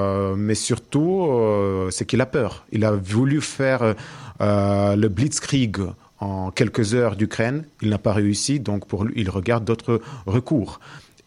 [0.42, 2.66] mais surtout, euh, c'est qu'il a peur.
[2.72, 3.96] Il a voulu faire
[4.42, 5.78] euh, le blitzkrieg
[6.20, 7.66] en quelques heures d'Ukraine.
[7.82, 10.80] Il n'a pas réussi, donc pour lui, il regarde d'autres recours.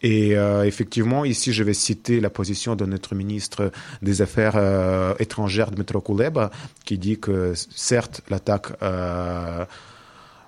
[0.04, 3.72] Et euh, effectivement, ici, je vais citer la position de notre ministre
[4.02, 6.50] des Affaires euh, étrangères, Dmitro Kuleba,
[6.84, 9.64] qui dit que certes, l'attaque euh,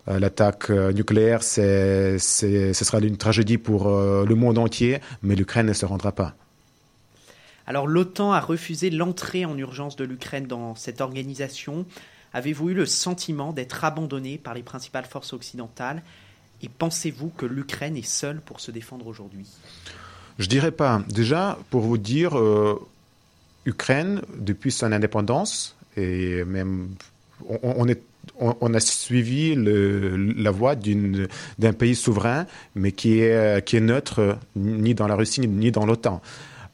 [0.07, 5.85] l'attaque nucléaire, c'est, ce sera une tragédie pour le monde entier, mais l'Ukraine ne se
[5.85, 6.37] rendra pas.
[7.67, 11.85] Alors l'OTAN a refusé l'entrée en urgence de l'Ukraine dans cette organisation.
[12.33, 16.03] Avez-vous eu le sentiment d'être abandonné par les principales forces occidentales?
[16.63, 19.47] Et pensez-vous que l'Ukraine est seule pour se défendre aujourd'hui?
[20.39, 21.03] Je dirais pas.
[21.09, 22.81] Déjà, pour vous dire, euh,
[23.65, 26.91] Ukraine, depuis son indépendance, et même
[27.49, 35.15] on, a suivi la voie d'un pays souverain, mais qui est neutre ni dans la
[35.15, 36.21] Russie ni dans l'OTAN.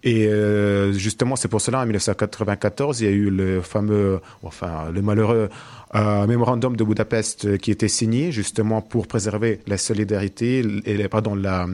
[0.05, 4.91] Et euh, justement, c'est pour cela, en 1994, il y a eu le fameux, enfin,
[4.93, 5.49] le malheureux
[5.95, 11.67] euh, mémorandum de Budapest qui était signé justement pour préserver la solidarité et pardon la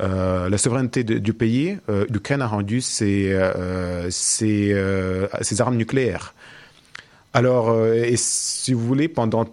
[0.00, 1.76] euh, la souveraineté du pays.
[1.88, 6.34] Euh, L'Ukraine a rendu ses, euh, ses, euh, ses, armes nucléaires.
[7.34, 9.44] Alors, et si vous voulez, pendant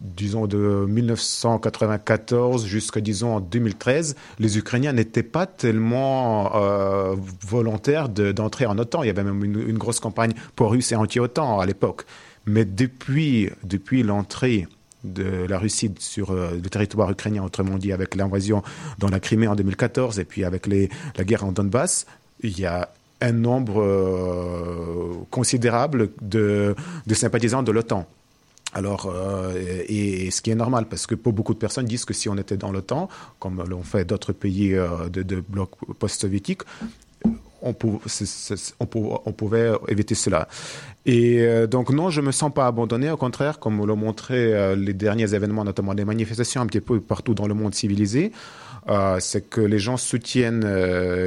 [0.00, 7.14] disons de 1994 jusqu'à disons en 2013, les Ukrainiens n'étaient pas tellement euh,
[7.46, 9.02] volontaires d'entrer en OTAN.
[9.02, 12.04] Il y avait même une, grosse campagne pour russe et anti-OTAN à l'époque.
[12.46, 14.66] Mais depuis, depuis l'entrée
[15.04, 18.62] de la Russie sur euh, le territoire ukrainien, autrement dit avec l'invasion
[18.98, 22.06] dans la Crimée en 2014 et puis avec la guerre en Donbass,
[22.42, 22.90] il y a
[23.22, 26.74] un nombre euh, considérable de
[27.12, 28.06] sympathisants de l'OTAN.
[28.72, 29.12] Alors,
[29.88, 32.36] et, ce qui est normal, parce que pour beaucoup de personnes disent que si on
[32.36, 36.62] était dans temps, comme l'ont fait d'autres pays de, de bloc post-soviétique,
[37.62, 37.72] on,
[39.32, 40.48] pouvait éviter cela.
[41.06, 43.10] Et euh, donc non, je me sens pas abandonné.
[43.10, 47.00] Au contraire, comme l'ont montré euh, les derniers événements, notamment les manifestations un petit peu
[47.00, 48.32] partout dans le monde civilisé,
[48.88, 50.66] euh, c'est que les gens soutiennent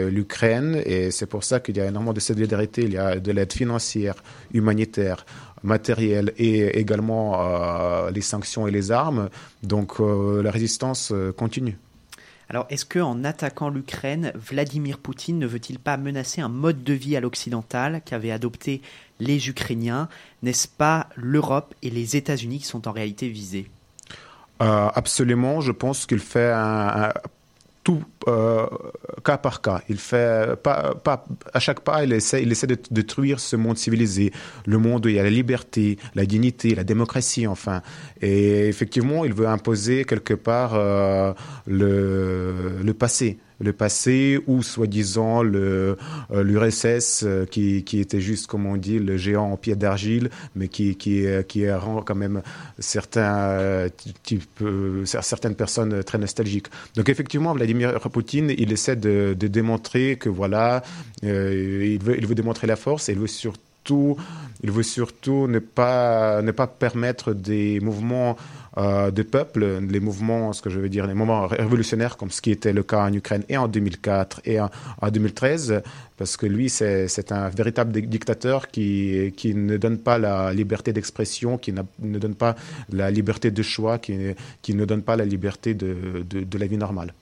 [0.08, 2.84] l'Ukraine et c'est pour ça qu'il y a énormément de solidarité.
[2.84, 4.16] Il y a de l'aide financière,
[4.54, 5.26] humanitaire,
[5.64, 9.30] matérielle et également les sanctions et les armes.
[9.64, 11.78] Donc la résistance continue.
[12.50, 17.16] Alors, est-ce qu'en attaquant l'Ukraine, Vladimir Poutine ne veut-il pas menacer un mode de vie
[17.16, 18.82] à l'occidental qu'avaient adopté
[19.20, 20.10] les Ukrainiens?
[20.44, 23.72] N'est-ce pas l'Europe et les États-Unis qui sont en réalité visés?
[24.62, 25.62] Euh, Absolument.
[25.62, 27.12] Je pense qu'il fait un,
[27.84, 28.66] tout euh,
[29.24, 29.82] cas par cas.
[29.90, 33.78] Il fait pas, pas, à chaque pas, il essaie, il essaie de détruire ce monde
[33.78, 34.32] civilisé,
[34.66, 37.82] le monde où il y a la liberté, la dignité, la démocratie, enfin.
[38.22, 41.34] Et effectivement, il veut imposer quelque part euh,
[41.68, 45.96] le, le passé le passé ou soi-disant euh,
[46.32, 50.68] l'URSS euh, qui, qui, était juste comme on dit le géant en pied d'argile mais
[50.68, 52.42] qui qui qui rend quand même
[52.80, 53.90] certains euh,
[55.06, 56.68] certaines personnes très nostalgiques.
[56.96, 60.84] Donc effectivement Vladimir Poutine il essaie de, de démontrer que voilà
[61.22, 64.18] il veut il veut démontrer la force et il veut surtout
[64.64, 68.38] il veut surtout ne pas ne pas permettre des mouvements
[68.78, 72.42] euh, des peuples, les mouvements, ce que je veux dire, les mouvements révolutionnaires, comme ce
[72.42, 74.70] qui était le cas en Ukraine et en 2004 et en,
[75.12, 75.82] 2013,
[76.18, 81.74] parce que lui, c'est un véritable dictateur qui, ne donne pas la liberté d'expression, qui
[81.74, 82.56] ne donne pas
[82.92, 87.14] la liberté de choix, qui, ne donne pas la liberté de la vie normale.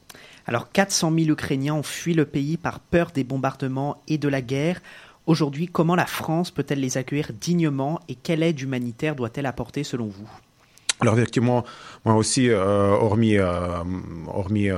[0.47, 4.41] Alors 400 000 Ukrainiens ont fui le pays par peur des bombardements et de la
[4.41, 4.81] guerre.
[5.27, 10.07] Aujourd'hui, comment la France peut-elle les accueillir dignement et quelle aide humanitaire doit-elle apporter selon
[10.07, 10.29] vous?
[11.01, 11.65] Alors effectivement,
[12.05, 13.83] moi aussi, euh, hormis, euh,
[14.27, 14.77] hormis euh,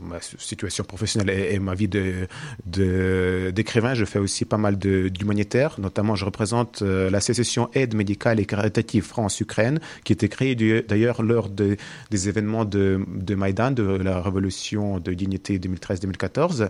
[0.00, 2.28] ma situation professionnelle et, ma vie de,
[3.50, 5.76] d'écrivain, je fais aussi pas mal d'humanitaire.
[5.78, 11.48] Notamment, je représente la sécession aide médicale et caritative France-Ukraine, qui était créée d'ailleurs lors
[11.48, 11.76] de,
[12.10, 16.68] des événements de, de Maïdan, de la révolution de dignité 2013-2014.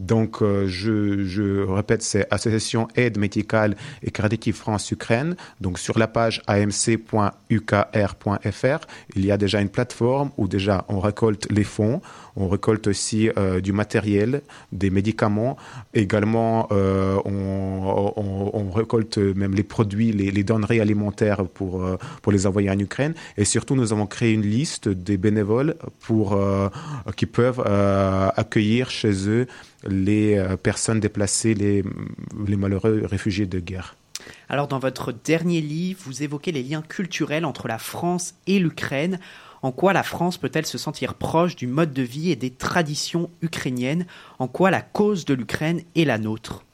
[0.00, 5.36] Donc, je, je répète, c'est Association aide médicale et caritative France-Ukraine.
[5.60, 8.14] Donc, sur la page amc.ukr
[9.16, 12.00] il y a déjà une plateforme où déjà on récolte les fonds,
[12.36, 15.56] on récolte aussi euh, du matériel, des médicaments,
[15.94, 22.70] également euh, on, récolte même les produits, les, denrées alimentaires pour, euh, pour les envoyer
[22.70, 23.14] en Ukraine.
[23.36, 26.38] Et surtout, nous avons créé une liste des bénévoles pour,
[27.16, 27.60] qui peuvent
[28.36, 29.46] accueillir chez eux
[29.86, 31.84] les personnes déplacées, les,
[32.46, 33.96] les malheureux réfugiés de guerre.
[34.48, 39.18] Alors dans votre dernier livre, vous évoquez les liens culturels entre la France et l'Ukraine.
[39.62, 43.30] En quoi la France peut-elle se sentir proche du mode de vie et des traditions
[43.42, 44.06] ukrainiennes?
[44.38, 46.64] En quoi la cause de l'Ukraine est la nôtre?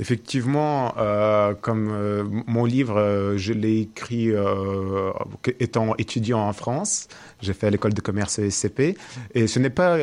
[0.00, 4.32] Effectivement, euh, comme euh, mon livre, euh, je l'ai écrit
[5.60, 7.08] étant étudiant en France.
[7.40, 8.96] J'ai fait l'école de commerce SCP.
[9.34, 9.96] Et ce n'est pas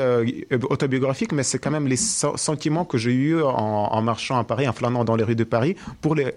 [0.70, 4.74] autobiographique, mais c'est quand même les sentiments que j'ai eus en, marchant à Paris, en
[4.74, 6.34] flânant dans les rues de Paris, pour les,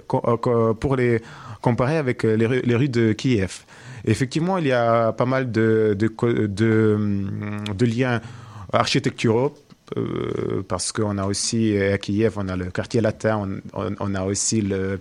[0.80, 1.20] pour les
[1.60, 3.64] comparer avec les rues, de Kiev.
[4.04, 8.20] effectivement, il y a pas mal de, de, de, liens
[8.72, 9.63] architecturaux euh,
[10.68, 14.76] parce qu'on a aussi à Kiev, on a le quartier latin, on, a aussi le,
[14.76, 14.96] euh,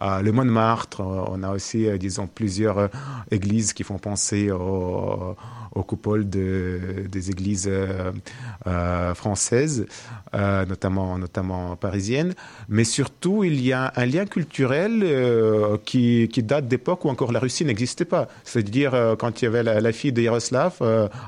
[0.00, 2.88] le Montmartre, on a aussi, euh, disons, plusieurs
[3.30, 5.36] églises qui font penser au,
[5.78, 8.12] aux coupoles de, des églises euh,
[8.66, 9.86] euh, françaises,
[10.34, 12.34] euh, notamment, notamment parisiennes.
[12.68, 15.04] Mais surtout, il y a un lien culturel
[15.84, 18.28] qui, qui, date d'époque où encore la Russie n'existait pas.
[18.44, 20.78] C'est-à-dire quand il y avait la, fille de Yaroslav,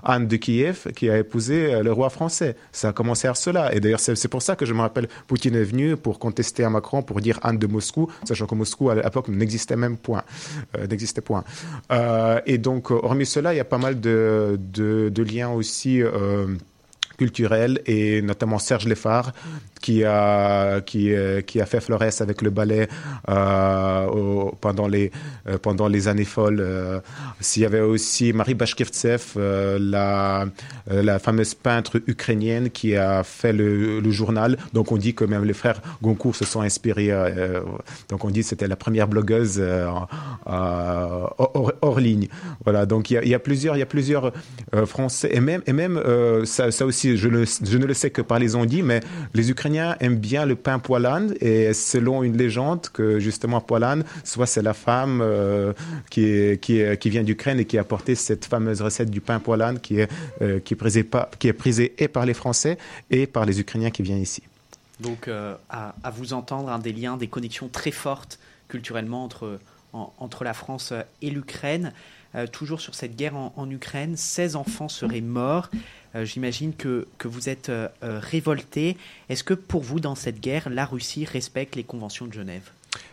[0.02, 2.56] Anne de Kiev, qui a épousé le roi français.
[2.72, 3.74] Ça a commencé à cela.
[3.74, 6.70] Et d'ailleurs, c'est pour ça que je me rappelle, Poutine est venu pour contester à
[6.70, 10.22] Macron, pour dire Anne de Moscou, sachant que Moscou, à l'époque, n'existait même point.
[10.88, 11.44] n'existait point.
[12.46, 16.02] et donc, hormis cela, il y a pas mal de de, liens aussi
[17.20, 19.32] euh, culturels et notamment Serge Leffard
[19.80, 22.88] qui a, qui, euh, a fait Flores avec le ballet
[23.28, 25.10] euh, pendant, les,
[25.48, 27.02] euh, pendant les années folles.
[27.40, 29.38] S'il y avait aussi Marie Bashkirtsev,
[29.78, 30.46] la,
[30.86, 34.56] la fameuse peintre ukrainienne qui a fait le, journal.
[34.72, 37.10] Donc on dit que même les frères Goncourt se sont inspirés.
[38.08, 39.62] donc on dit c'était la première blogueuse
[40.46, 42.28] hors, ligne.
[42.64, 44.32] Voilà, donc il y a, plusieurs, il y a plusieurs
[44.86, 46.00] Français et même, et même
[46.44, 49.00] ça aussi je, ne le sais que par les ondits, mais
[49.34, 54.46] les Ukrainiens aiment bien le pain poilane et selon une légende que justement poilane, soit
[54.46, 55.24] c'est la femme
[56.10, 59.80] qui, qui, qui vient d'Ukraine et qui a apporté cette fameuse recette du pain poilane
[59.80, 60.08] qui est,
[60.64, 62.78] qui est, prisée, qui est et par les Français
[63.10, 64.42] et par les Ukrainiens qui viennent ici.
[65.00, 69.58] Donc, à, à, vous entendre, des liens, des connexions très fortes culturellement entre,
[69.92, 71.92] entre la France et l'Ukraine.
[72.36, 75.68] Euh, toujours sur cette guerre en, Ukraine, 16 enfants seraient morts.
[76.14, 78.96] Euh, j'imagine que, vous êtes euh, révolté.
[79.28, 82.70] Est-ce que pour vous, dans cette guerre, la Russie respecte les conventions de Genève?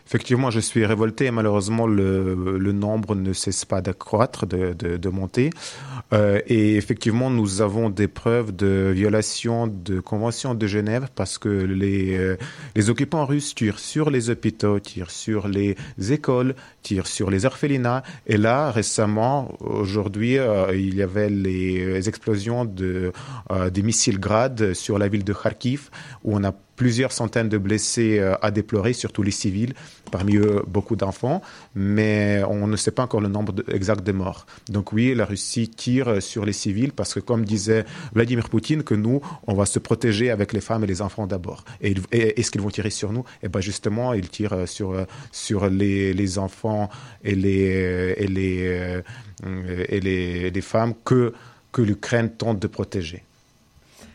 [0.08, 4.96] Effectivement, je suis révolté et malheureusement, le, le nombre ne cesse pas d'accroître, de, de,
[4.96, 5.50] de, monter.
[6.14, 11.50] Euh, et effectivement, nous avons des preuves de violation de convention de Genève parce que
[11.50, 12.38] les, euh,
[12.74, 15.76] les occupants russes tirent sur les hôpitaux, tirent sur les
[16.10, 18.02] écoles, tirent sur les orphelinats.
[18.26, 23.12] Et là, récemment, aujourd'hui, euh, il y avait les explosions de,
[23.50, 25.90] euh, des missiles Grad sur la ville de Kharkiv
[26.24, 29.74] où on a plusieurs centaines de blessés euh, à déplorer, surtout les civils,
[30.12, 31.42] parmi eux beaucoup d'enfants,
[31.74, 34.46] mais on ne sait pas encore le nombre exact de morts.
[34.70, 38.94] Donc oui, la Russie tire sur les civils parce que, comme disait Vladimir Poutine, que
[38.94, 41.64] nous, on va se protéger avec les femmes et les enfants d'abord.
[41.82, 44.94] Et, est-ce qu'ils vont tirer sur nous Eh bien justement, ils tirent sur,
[45.32, 46.88] sur les, les enfants
[47.24, 49.02] et les, et les,
[49.44, 51.34] euh, et les, les femmes que,
[51.72, 53.24] que l'Ukraine tente de protéger.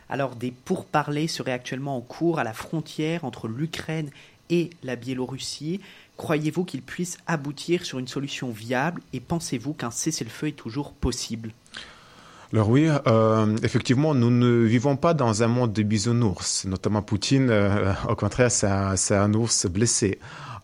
[0.10, 4.10] Alors des pourparlers seraient actuellement en cours à la frontière entre l'Ukraine
[4.50, 5.82] et la Biélorussie.
[6.18, 11.52] Croyez-vous qu'ils puissent aboutir sur une solution viable et pensez-vous qu'un cessez-le-feu est toujours possible?
[12.54, 16.66] Alors oui, euh, effectivement, nous ne vivons pas dans un monde de bisounours.
[16.66, 20.20] Notamment Poutine, euh, au contraire, c'est un, ours blessé.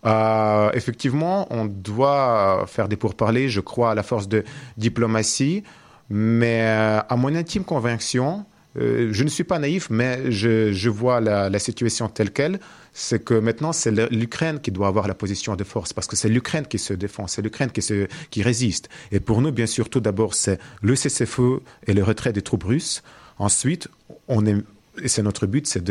[0.06, 4.44] Euh, effectivement, on doit faire des pourparlers, je crois, à la force de
[4.78, 5.64] diplomatie,
[6.12, 8.46] mais à mon intime conviction,
[8.80, 12.60] euh, je ne suis pas naïf, mais je, vois la, situation telle qu'elle.
[12.94, 16.30] C'est que maintenant, c'est l'Ukraine qui doit avoir la position de force, parce que c'est
[16.30, 17.82] l'Ukraine qui se défend, c'est l'Ukraine qui,
[18.30, 18.90] qui résiste.
[19.12, 22.64] Et pour nous, bien sûr, tout d'abord, c'est le cessez-feu et le retrait des troupes
[22.64, 23.04] russes.
[23.38, 23.88] Ensuite,
[24.28, 24.56] on est,
[25.02, 25.84] et c'est notre but, c'est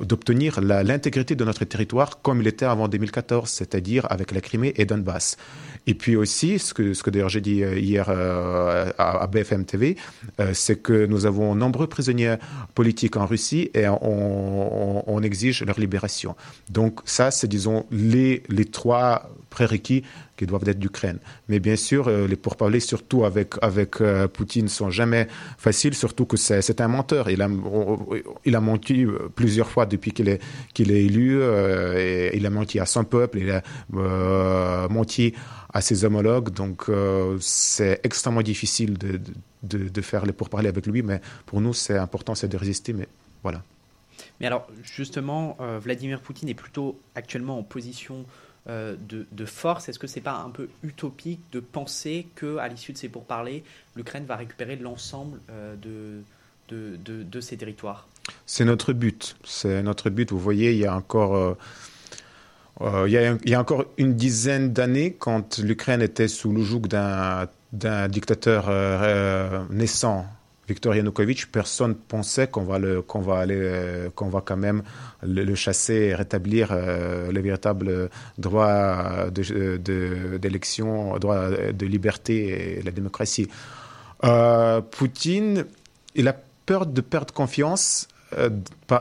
[0.00, 4.84] d'obtenir l'intégrité de notre territoire comme il était avant 2014, c'est-à-dire avec la Crimée et
[4.84, 5.36] Donbass.
[5.86, 9.96] Et puis aussi, ce que, d'ailleurs j'ai dit euh, hier euh, à, BFM TV,
[10.40, 12.36] euh, c'est que nous avons nombreux prisonniers
[12.74, 16.36] politiques en Russie et on, exige leur libération.
[16.70, 20.04] Donc ça, c'est disons les trois prérequis
[20.38, 21.18] qui doivent être d'Ukraine.
[21.48, 23.96] Mais bien sûr, les pourparlers, surtout avec, avec
[24.32, 25.26] Poutine, sont jamais
[25.58, 27.28] faciles, surtout que c'est un menteur.
[27.28, 27.48] Il a,
[28.44, 30.40] il a menti plusieurs fois depuis qu'il est,
[30.72, 31.42] qu'il est élu.
[31.42, 35.34] et il a menti à son peuple, il a menti
[35.72, 36.50] à ses homologues.
[36.50, 39.20] Donc, euh, c'est extrêmement difficile de,
[39.62, 41.02] de, de, faire les pourparlers avec lui.
[41.02, 42.92] Mais pour nous, c'est important, c'est de résister.
[42.92, 43.08] Mais
[43.42, 43.62] voilà.
[44.40, 48.24] Mais alors, justement, euh, Vladimir Poutine est plutôt actuellement en position
[48.68, 49.88] euh, de, force.
[49.88, 53.64] Est-ce que c'est pas un peu utopique de penser que, à l'issue de ces pourparlers,
[53.96, 55.40] l'Ukraine va récupérer l'ensemble
[55.82, 56.22] de,
[56.68, 58.06] de, de, de, ces territoires?
[58.46, 59.36] C'est notre but.
[59.44, 60.30] C'est notre but.
[60.30, 61.56] Vous voyez, il y a encore
[62.80, 68.08] euh, il, y a, encore une dizaine d'années, quand l'Ukraine était sous le joug d'un
[68.08, 70.26] dictateur euh, euh, naissant,
[70.68, 73.00] Viktor Yanukovych, personne pensait qu'on va aller,
[74.14, 74.82] qu'on va quand même
[75.22, 83.48] le, chasser et rétablir le véritable droit d'élection, droit de liberté et la démocratie.
[84.90, 85.64] Poutine,
[86.14, 88.08] il a peur de perdre confiance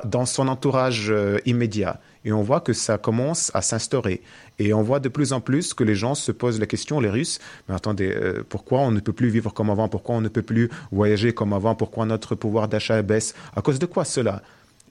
[0.05, 1.13] dans son entourage
[1.45, 1.99] immédiat.
[2.27, 4.21] Et on voit que ça commence à s'instaurer.
[4.59, 7.09] Et on voit de plus en plus que les gens se posent la question, les
[7.09, 9.87] Russes, mais attendez, euh, pourquoi on ne peut plus vivre comme avant?
[9.87, 11.73] Pourquoi on ne peut plus voyager comme avant?
[11.73, 13.33] Pourquoi notre pouvoir d'achat baisse?
[13.55, 14.41] À cause de quoi cela?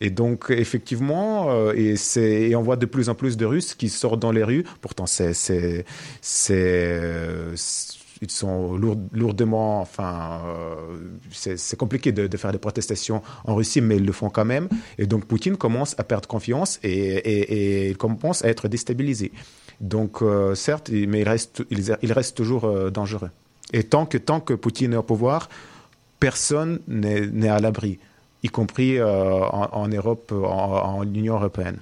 [0.01, 4.21] Et donc, effectivement, euh, et, on voit de plus en plus de Russes qui sortent
[4.21, 4.65] dans les rues.
[4.81, 5.85] Pourtant, c'est,
[6.51, 7.55] euh,
[8.23, 10.99] ils sont lourdement, enfin, euh,
[11.31, 14.69] c'est compliqué de, faire des protestations en Russie, mais ils le font quand même.
[14.99, 19.33] Et donc Poutine commence à perdre confiance et, il commence à être déstabilisé.
[19.81, 23.31] Donc euh, certes, mais il reste, il, reste toujours euh, dangereux.
[23.73, 25.49] Et tant que, tant que Poutine est au pouvoir,
[26.21, 27.99] personne n'est à l'abri,
[28.43, 31.79] y compris en, Europe, en, en Union européenne.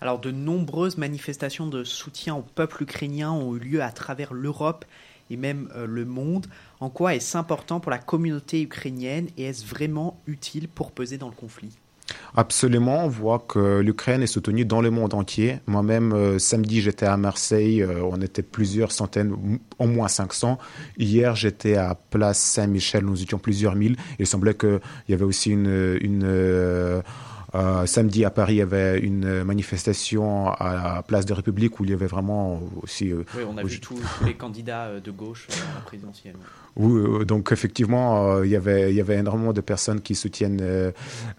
[0.00, 4.84] Alors, de nombreuses manifestations de soutien au peuple ukrainien ont eu lieu à travers l'Europe
[5.32, 6.46] et même euh, le monde.
[6.80, 11.28] En quoi est-ce important pour la communauté ukrainienne et est-ce vraiment utile pour peser dans
[11.28, 11.70] le conflit?
[12.34, 15.60] Absolument, on voit que l'Ukraine est soutenue dans le monde entier.
[15.66, 20.58] Moi-même, euh, samedi, j'étais à Marseille, euh, on était plusieurs centaines, au moins 500.
[20.98, 23.96] Hier, j'étais à Place Saint-Michel, nous étions plusieurs mille.
[24.18, 27.02] Il semblait qu'il y avait aussi une...
[27.54, 31.84] euh, samedi à Paris, il y avait une manifestation à la place de République où
[31.84, 33.12] il y avait vraiment aussi.
[33.12, 36.36] Euh, oui, on a vu tous, les candidats euh, de gauche à la présidentielle.
[36.76, 40.62] Oui, donc effectivement, il, y avait, il y avait énormément de personnes qui soutiennent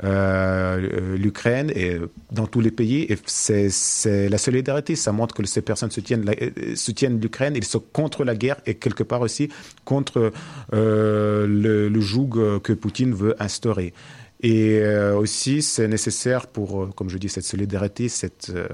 [0.03, 1.97] l'Ukraine et
[2.31, 3.07] dans tous les pays.
[3.09, 4.95] Et c'est la solidarité.
[4.95, 6.29] Ça montre que ces personnes soutiennent
[6.75, 7.55] soutiennent l'Ukraine.
[7.55, 9.49] Ils sont contre la guerre et quelque part aussi
[9.85, 10.31] contre
[10.71, 13.95] le, le joug que Poutine veut instaurer.
[14.43, 18.67] Et euh, aussi, c'est nécessaire pour, euh, comme je dis, cette solidarité, cette, euh,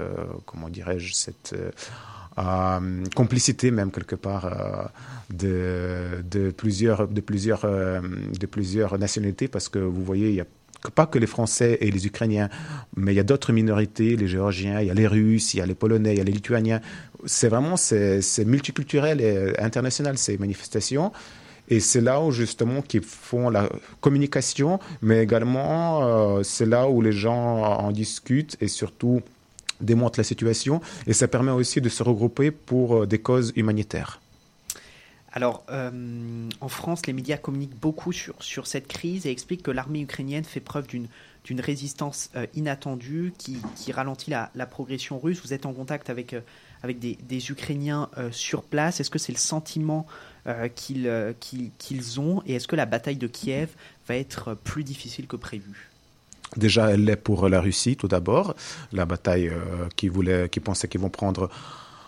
[0.44, 1.54] comment dirais-je, cette
[3.14, 4.90] complicité même quelque part
[5.28, 6.22] de,
[6.56, 10.46] plusieurs, de, plusieurs, de plusieurs nationalités, parce que vous voyez, il y a
[10.94, 12.48] pas que les Français et les Ukrainiens,
[12.96, 15.60] mais il y a d'autres minorités, les Géorgiens, il y a les Russes, il y
[15.60, 16.80] a les Polonais, il y a les Lituaniens.
[17.26, 21.12] C'est vraiment c'est multiculturel et international ces manifestations.
[21.70, 23.68] Et c'est là où justement qu'ils font la
[24.00, 29.22] communication, mais également euh, c'est là où les gens en discutent et surtout
[29.80, 30.80] démontrent la situation.
[31.06, 34.20] Et ça permet aussi de se regrouper pour euh, des causes humanitaires.
[35.32, 39.70] Alors, euh, en France, les médias communiquent beaucoup sur, sur cette crise et expliquent que
[39.70, 45.40] l'armée ukrainienne fait preuve d'une résistance inattendue qui, qui ralentit la, la, progression russe.
[45.44, 46.34] Vous êtes en contact avec,
[46.82, 48.98] avec des, des Ukrainiens sur place.
[48.98, 50.04] Est-ce que c'est le sentiment
[50.46, 50.68] euh,
[51.06, 53.70] euh, qu'ils ont Et est-ce que la bataille de Kiev
[54.08, 55.90] va être plus difficile que prévu?
[56.56, 58.54] Déjà, elle l'est pour la Russie, tout d'abord.
[58.92, 61.48] La bataille euh, qui, pensait qu'ils vont prendre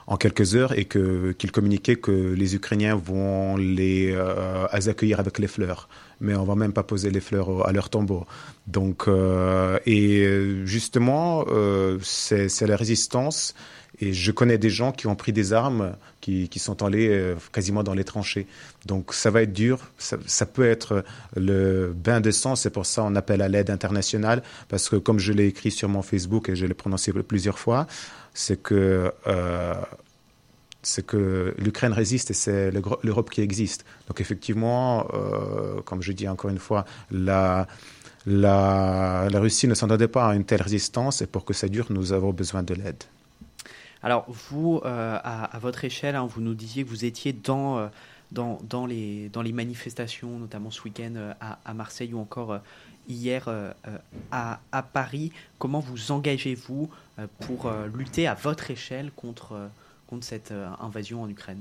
[0.09, 4.17] en quelques heures et qu'ils communiquaient que les Ukrainiens vont les
[4.73, 5.89] accueillir avec les fleurs.
[6.21, 8.27] Mais on va même pas poser les fleurs à leur tombeau.
[8.67, 9.09] Donc,
[9.87, 11.45] et justement,
[12.03, 13.55] c'est la résistance
[14.03, 17.85] et je connais des gens qui ont pris des armes, qui, sont allés euh, quasiment
[17.85, 18.49] dans les tranchées.
[18.85, 21.05] Donc ça va être dur, ça, peut être
[21.37, 25.21] le bain de sang, c'est pour ça qu'on appelle à l'aide internationale, parce que comme
[25.21, 27.87] je l'ai écrit sur mon Facebook et je l'ai prononcé plusieurs fois,
[28.35, 29.13] c'est que...
[29.27, 29.75] Euh,
[31.59, 32.73] l'Ukraine résiste et c'est
[33.05, 33.85] l'Europe qui existe.
[34.09, 37.69] Donc effectivement, euh, comme je dis encore une fois, la,
[38.27, 42.13] la Russie ne s'entendait pas à une telle résistance et pour que ça dure, nous
[42.13, 43.05] avons besoin de l'aide.
[44.03, 47.87] Alors, vous, euh, à, votre échelle, hein, vous nous disiez que vous étiez dans, euh,
[48.33, 52.59] dans, dans, les, dans les manifestations, notamment ce week-end euh, à, Marseille ou encore
[53.09, 53.49] hier
[54.31, 55.33] à, à, Paris.
[55.59, 56.91] Comment vous engagez-vous
[57.41, 59.69] pour lutter à votre échelle contre,
[60.07, 61.61] contre cette invasion en Ukraine?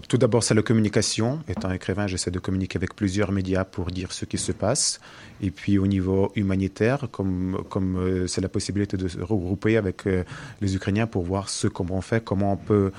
[0.00, 1.40] Tout d'abord, c'est la communication.
[1.48, 5.00] Étant écrivain, j'essaie de communiquer avec plusieurs médias pour dire ce qui se passe.
[5.42, 10.06] Et puis au niveau humanitaire, comme comme euh, c'est la possibilité de se regrouper avec
[10.06, 10.24] euh,
[10.62, 12.90] les Ukrainiens pour voir ce qu'on fait, comment on peut,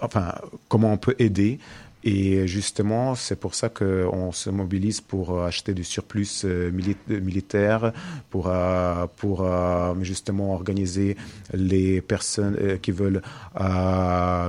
[0.00, 0.34] enfin
[0.68, 1.60] comment on peut aider.
[2.08, 6.70] Et justement, c'est pour ça qu'on se mobilise pour acheter du surplus euh,
[7.08, 7.92] militaire,
[8.30, 11.16] pour, euh, pour euh, justement organiser
[11.52, 13.22] les personnes qui veulent,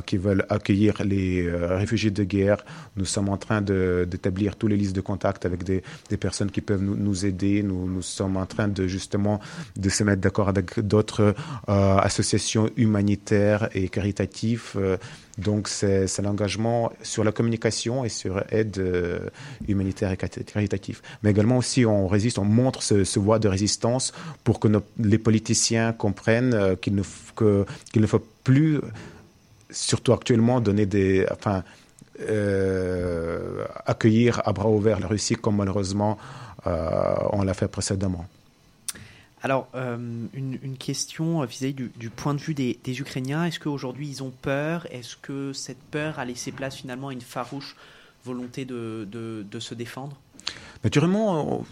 [0.06, 2.64] qui veulent accueillir les réfugiés de guerre.
[2.96, 5.82] Nous sommes en train d'établir toutes les listes de contacts avec des,
[6.20, 7.64] personnes qui peuvent nous, nous, aider.
[7.64, 9.40] Nous, nous sommes en train de justement
[9.76, 11.34] de se mettre d'accord avec d'autres
[11.68, 14.78] associations humanitaires et caritatives
[15.38, 19.20] donc c'est l'engagement sur la communication et sur l'aide euh,
[19.68, 21.02] humanitaire et caritative.
[21.22, 24.14] Mais également aussi on résiste, on montre ce, voie de résistance
[24.44, 24.68] pour que
[25.00, 28.80] les politiciens comprennent euh, qu'il ne, ne faut plus,
[29.70, 31.64] surtout actuellement, donner des, enfin,
[32.22, 36.18] euh, accueillir à bras ouverts la Russie comme malheureusement
[37.32, 38.26] on l'a fait précédemment.
[39.48, 39.96] Alors, euh,
[40.34, 43.46] une, question vis-à-vis du, point de vue des, Ukrainiens.
[43.46, 44.86] Est-ce qu'aujourd'hui ils ont peur?
[44.92, 47.78] Est-ce que cette peur a laissé place finalement à une farouche
[48.26, 50.18] volonté de, se défendre?
[50.84, 51.66] Naturellement,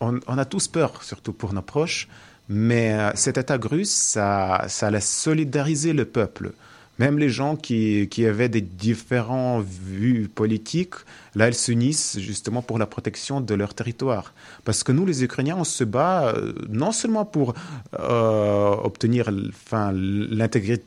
[0.00, 2.08] on, a tous peur, surtout pour nos proches,
[2.48, 6.54] mais euh, cette attaque russe, ça, ça a solidarisé le peuple.
[7.00, 10.96] Même les gens qui, qui avaient des différents vues politiques,
[11.34, 14.34] là, elles s'unissent justement pour la protection de leur territoire.
[14.66, 17.54] Parce que nous, les Ukrainiens, on se bat euh, non seulement pour
[17.98, 20.84] euh, obtenir l'intégrité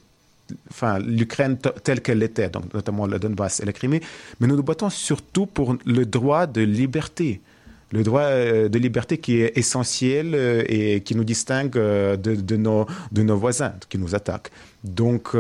[1.00, 4.02] l'Ukraine telle qu'elle était, donc notamment le Donbass et la Crimée,
[4.40, 7.42] mais nous nous battons surtout pour le droit de liberté.
[7.92, 10.36] Le droit de liberté qui est essentiel
[10.68, 14.52] et qui nous distingue de, de, nos, voisins qui nous attaquent.
[14.84, 15.36] Donc,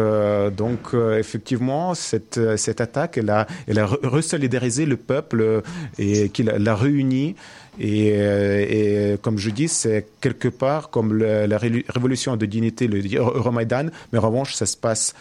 [0.56, 5.62] donc effectivement, cette, cette attaque, elle a, elle resolidarisé le peuple
[5.98, 7.36] et qui l'a réuni.
[7.80, 13.88] Et, et, comme je dis, c'est quelque part comme la révolution de dignité, le Euromaidan,
[14.12, 15.16] mais en revanche, ça se passe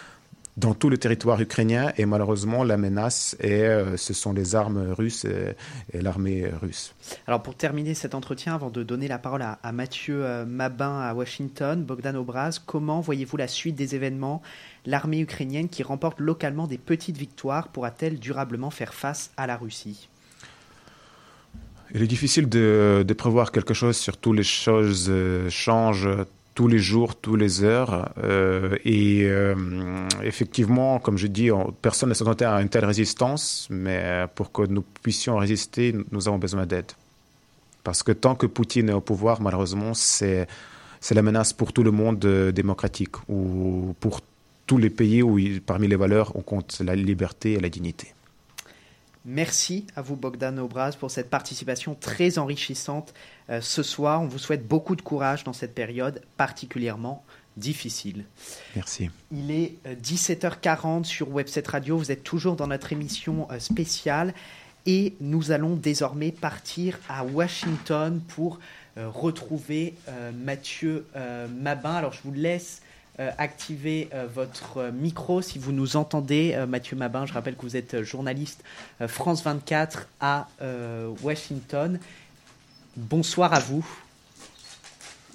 [0.56, 4.92] dans tout le territoire ukrainien et malheureusement la menace est, euh, ce sont les armes
[4.92, 5.54] russes et,
[5.94, 6.94] l'armée russe.
[7.26, 11.14] Alors pour terminer cet entretien, avant de donner la parole à, Mathieu euh, Mabin à
[11.14, 14.42] Washington, Bogdan Obraz, comment voyez-vous la suite des événements?
[14.84, 20.08] L'armée ukrainienne qui remporte localement des petites victoires pourra-t-elle durablement faire face à la Russie?
[21.94, 26.08] Il est difficile de, de, prévoir quelque chose, surtout les choses euh, changent
[26.54, 28.12] tous les jours, tous les heures.
[28.22, 29.54] Euh, et euh,
[30.22, 31.50] effectivement, comme je dis,
[31.80, 36.38] personne ne s'attendait à une telle résistance, mais pour que nous puissions résister, nous avons
[36.38, 36.92] besoin d'aide.
[37.84, 40.46] Parce que tant que Poutine est au pouvoir, malheureusement, c'est
[41.02, 44.20] c'est la menace pour tout le monde euh, démocratique ou pour
[44.66, 45.36] tous les pays où,
[45.66, 48.14] parmi les valeurs, on compte la liberté et la dignité.
[49.24, 53.14] Merci à vous, Bogdan Obraz, pour cette participation très enrichissante
[53.50, 54.20] euh, ce soir.
[54.20, 57.24] On vous souhaite beaucoup de courage dans cette période particulièrement
[57.56, 58.24] difficile.
[58.74, 59.10] Merci.
[59.30, 61.96] Il est 17h40 euh, sur Webset Radio.
[61.96, 64.34] Vous êtes toujours dans notre émission euh, spéciale
[64.86, 68.58] et nous allons désormais partir à Washington pour
[68.96, 69.94] retrouver
[70.34, 71.06] Mathieu
[71.56, 71.94] Mabin.
[71.94, 72.82] Alors je vous laisse
[73.38, 76.56] activer votre micro si vous nous entendez.
[76.68, 78.62] Mathieu Mabin, je rappelle que vous êtes journaliste
[79.06, 80.48] France 24 à
[81.22, 81.98] Washington
[82.96, 83.86] bonsoir à vous.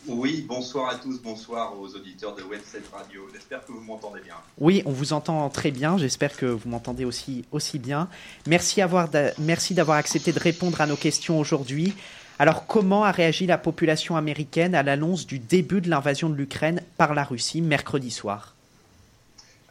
[0.10, 3.28] Oui, bonsoir à tous, bonsoir aux auditeurs de Webset Radio.
[3.34, 4.36] J'espère que vous m'entendez bien.
[4.58, 5.98] Oui, on vous entend très bien.
[5.98, 8.08] J'espère que vous m'entendez aussi, aussi bien.
[8.48, 11.94] Merci d'avoir accepté de répondre à nos questions aujourd'hui.
[12.40, 16.84] Alors, comment a réagi la population américaine à l'annonce du début de l'invasion de l'Ukraine
[16.98, 18.54] par la Russie mercredi soir?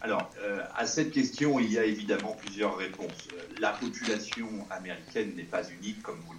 [0.03, 3.29] Alors, euh, à cette question, il y a évidemment plusieurs réponses.
[3.61, 6.37] La population américaine n'est pas unique, comme vous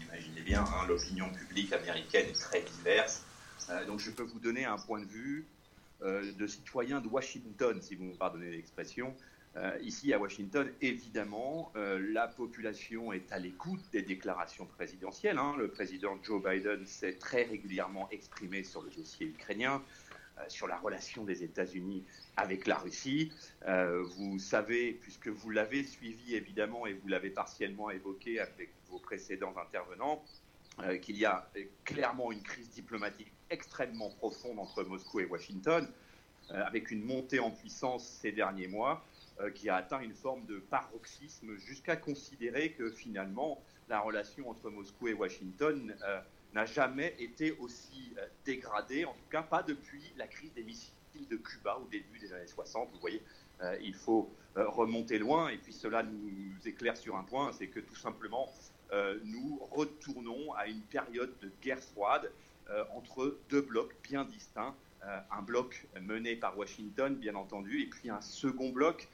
[0.47, 3.23] bien, hein, l'opinion publique américaine est très diverse.
[3.69, 5.45] Euh, donc je peux vous donner un point de vue
[6.01, 9.13] euh, de citoyen de Washington, si vous me pardonnez l'expression.
[9.57, 15.37] Euh, ici à Washington, évidemment, la population est à l'écoute des déclarations présidentielles.
[15.37, 15.55] Hein.
[15.57, 19.81] Le président Joe Biden s'est très régulièrement exprimé sur le dossier ukrainien,
[20.47, 22.03] sur la relation des États-Unis
[22.35, 23.31] avec la Russie.
[23.65, 29.55] vous savez, puisque vous l'avez suivi évidemment et vous l'avez partiellement évoqué avec vos précédents
[29.57, 30.23] intervenants,
[30.83, 31.49] euh, qu'il y a
[31.85, 35.87] clairement une crise diplomatique extrêmement profonde entre Moscou et Washington,
[36.51, 39.16] euh, avec une montée en puissance ces derniers mois euh,
[39.53, 45.09] qui a atteint une forme de paroxysme jusqu'à considérer que finalement la relation entre Moscou
[45.09, 45.95] et Washington
[46.53, 48.15] n'a jamais été aussi
[48.45, 50.93] dégradée, en tout cas pas depuis la crise des missiles
[51.29, 52.89] de Cuba au début des années 60.
[52.91, 53.21] Vous voyez,
[53.81, 57.95] il faut remonter loin, et puis cela nous éclaire sur un point, c'est que tout
[57.95, 58.51] simplement
[58.93, 62.31] euh, nous retournons à une période de guerre froide
[62.69, 64.75] euh, entre deux blocs bien distincts.
[65.05, 69.07] Euh, un bloc mené par Washington, bien entendu, et puis un second bloc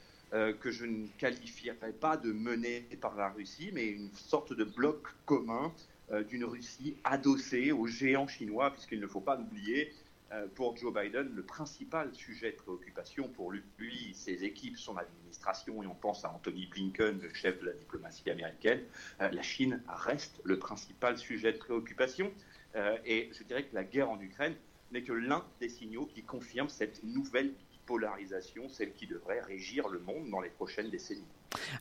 [0.59, 5.07] que je ne qualifierais pas de mené par la Russie, mais une sorte de bloc
[5.25, 5.71] commun
[6.27, 9.93] d'une Russie adossée aux géants chinois, puisqu'il ne faut pas l'oublier,
[10.33, 15.83] euh, pour Joe Biden, le principal sujet de préoccupation pour lui, ses équipes, son administration,
[15.83, 18.81] et on pense à Anthony Blinken, le chef de la diplomatie américaine,
[19.21, 22.31] euh, la Chine reste le principal sujet de préoccupation.
[22.75, 24.55] Euh, et je dirais que la guerre en Ukraine
[24.91, 27.53] n'est que l'un des signaux qui confirme cette nouvelle
[27.85, 31.27] polarisation, celle qui devrait régir le monde dans les prochaines décennies.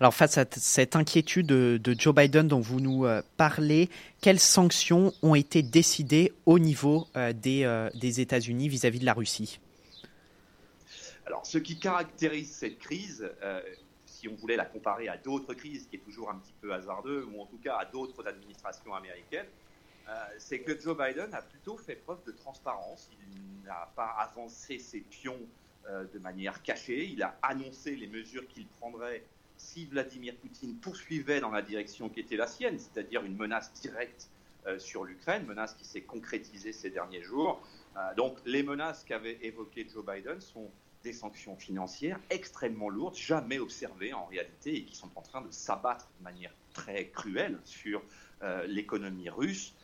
[0.00, 3.88] Alors face à cette inquiétude de, Joe Biden dont vous nous euh, parlez,
[4.20, 9.14] quelles sanctions ont été décidées au niveau euh, des, euh, des États-Unis vis-à-vis de la
[9.14, 9.60] Russie?
[11.26, 13.30] Alors ce qui caractérise cette crise,
[14.06, 17.26] si on voulait la comparer à d'autres crises, qui est toujours un petit peu hasardeux,
[17.32, 19.46] ou en tout cas à d'autres administrations américaines,
[20.36, 23.08] c'est que Joe Biden a plutôt fait preuve de transparence.
[23.32, 25.38] Il n'a pas avancé ses pions
[25.88, 27.06] de manière cachée.
[27.06, 29.24] Il a annoncé les mesures qu'il prendrait
[29.62, 34.28] si Vladimir Poutine poursuivait dans la direction qui était la sienne, c'est-à-dire une menace directe
[34.66, 37.62] euh, sur l'Ukraine, menace qui s'est concrétisée ces derniers jours.
[37.96, 40.70] Euh, donc les menaces qu'avait évoquées Joe Biden sont
[41.04, 45.50] des sanctions financières extrêmement lourdes, jamais observées en réalité, et qui sont en train de
[45.50, 48.02] s'abattre de manière très cruelle sur
[48.42, 49.74] euh, l'économie russe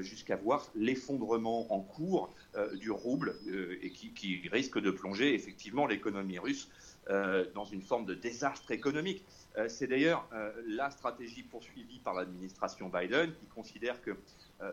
[0.00, 2.34] jusqu'à voir l'effondrement en cours
[2.74, 3.34] du rouble
[3.82, 6.70] et qui, qui, risque de plonger effectivement l'économie russe
[7.10, 9.24] euh, dans une forme de désastre économique.
[9.68, 10.28] C'est d'ailleurs
[10.66, 14.16] la stratégie poursuivie par l'administration Biden qui considère que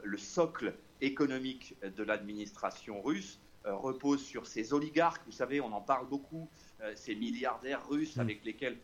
[0.03, 5.22] le socle économique de l'administration russe repose sur ces oligarques.
[5.28, 6.49] Vous savez, on en parle beaucoup,
[6.95, 8.22] ces milliardaires russes mm.
[8.22, 8.78] avec lesquels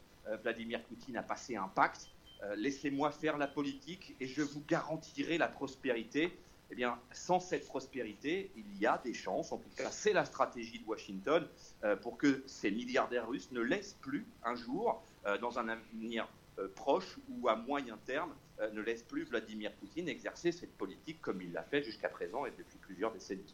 [0.43, 2.09] Vladimir Poutine a passé un pacte.
[2.55, 6.31] Laissez-moi faire la politique et je vous garantirai la prospérité
[6.69, 10.25] eh bien, sans cette prospérité, il y a des chances, en tout cas c'est la
[10.25, 11.47] stratégie de Washington,
[11.83, 16.27] euh, pour que ces milliardaires russes ne laissent plus un jour, euh, dans un avenir
[16.59, 18.33] euh, proche ou à moyen terme,
[18.73, 22.51] ne laissent plus Vladimir Poutine exercer cette politique comme il l'a fait jusqu'à présent et
[22.57, 23.53] depuis plusieurs décennies.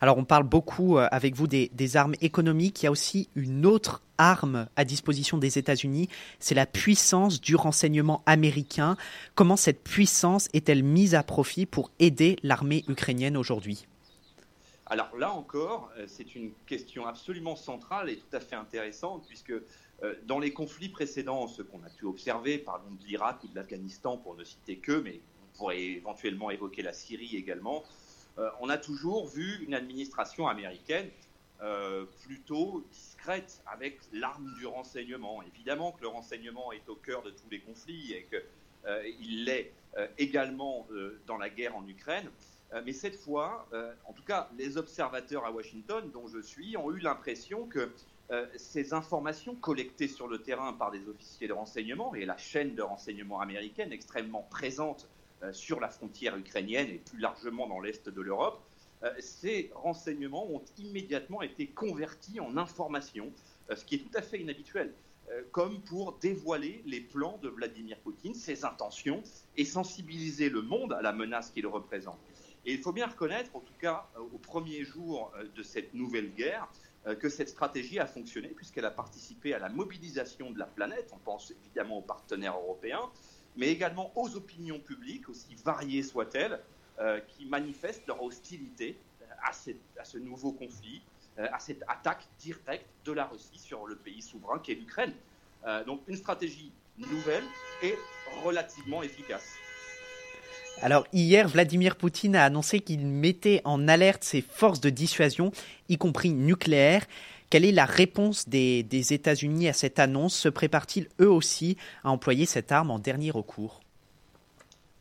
[0.00, 2.82] Alors on parle beaucoup euh, avec vous des, armes économiques.
[2.82, 6.08] Il y a aussi une autre arme à disposition des États-Unis,
[6.40, 8.96] c'est la puissance du renseignement américain.
[9.34, 13.86] Comment cette puissance est-elle mise à profit pour aider l'armée ukrainienne aujourd'hui?
[14.90, 19.52] Alors là encore, euh, c'est une question absolument centrale et tout à fait intéressante, puisque
[19.52, 23.54] euh, dans les conflits précédents, ce qu'on a pu observer, parlons de l'Irak ou de
[23.54, 27.84] l'Afghanistan pour ne citer que, mais on pourrait éventuellement évoquer la Syrie également,
[28.60, 31.08] on a toujours vu une administration américaine
[31.62, 35.42] euh, plutôt discrète avec l'arme du renseignement.
[35.42, 38.42] Évidemment que le renseignement est au cœur de tous les conflits et qu'il
[38.86, 39.72] euh, l'est
[40.18, 40.86] également
[41.26, 42.30] dans la guerre en Ukraine.
[42.84, 43.68] mais cette fois,
[44.04, 47.90] en tout cas, les observateurs à Washington, dont je suis, ont eu l'impression que
[48.54, 52.82] ces informations collectées sur le terrain par des officiers de renseignement et la chaîne de
[52.82, 55.19] renseignement américaine extrêmement présente euh,
[55.52, 58.62] sur la frontière ukrainienne et plus largement dans l'est de l'Europe,
[59.02, 63.32] euh, ces renseignements ont immédiatement été convertis en informations,
[63.70, 64.92] euh, ce qui est tout à fait inhabituel,
[65.52, 69.22] comme pour dévoiler les plans de Vladimir Poutine, ses intentions,
[69.56, 72.18] et sensibiliser le monde à la menace qu'il représente.
[72.66, 76.66] Et il faut bien reconnaître, en tout cas au premier jour de cette nouvelle guerre,
[77.20, 81.18] que cette stratégie a fonctionné puisqu'elle a participé à la mobilisation de la planète, on
[81.18, 83.08] pense évidemment aux partenaires européens,
[83.56, 86.60] mais également aux opinions publiques, aussi variées soient-elles,
[87.00, 88.96] euh, qui manifestent leur hostilité
[89.42, 91.00] à, à ce nouveau conflit,
[91.38, 95.14] euh, à cette attaque directe de la Russie sur le pays souverain qu'est l'Ukraine.
[95.66, 97.44] Euh, donc une stratégie nouvelle
[97.82, 97.94] et
[98.44, 99.54] relativement efficace.
[100.82, 105.52] Alors hier, Vladimir Poutine a annoncé qu'il mettait en alerte ses forces de dissuasion,
[105.88, 107.06] y compris nucléaires.
[107.50, 110.36] Quelle est la réponse des, États-Unis à cette annonce?
[110.36, 113.80] Se préparent-ils eux aussi à employer cette arme en dernier recours?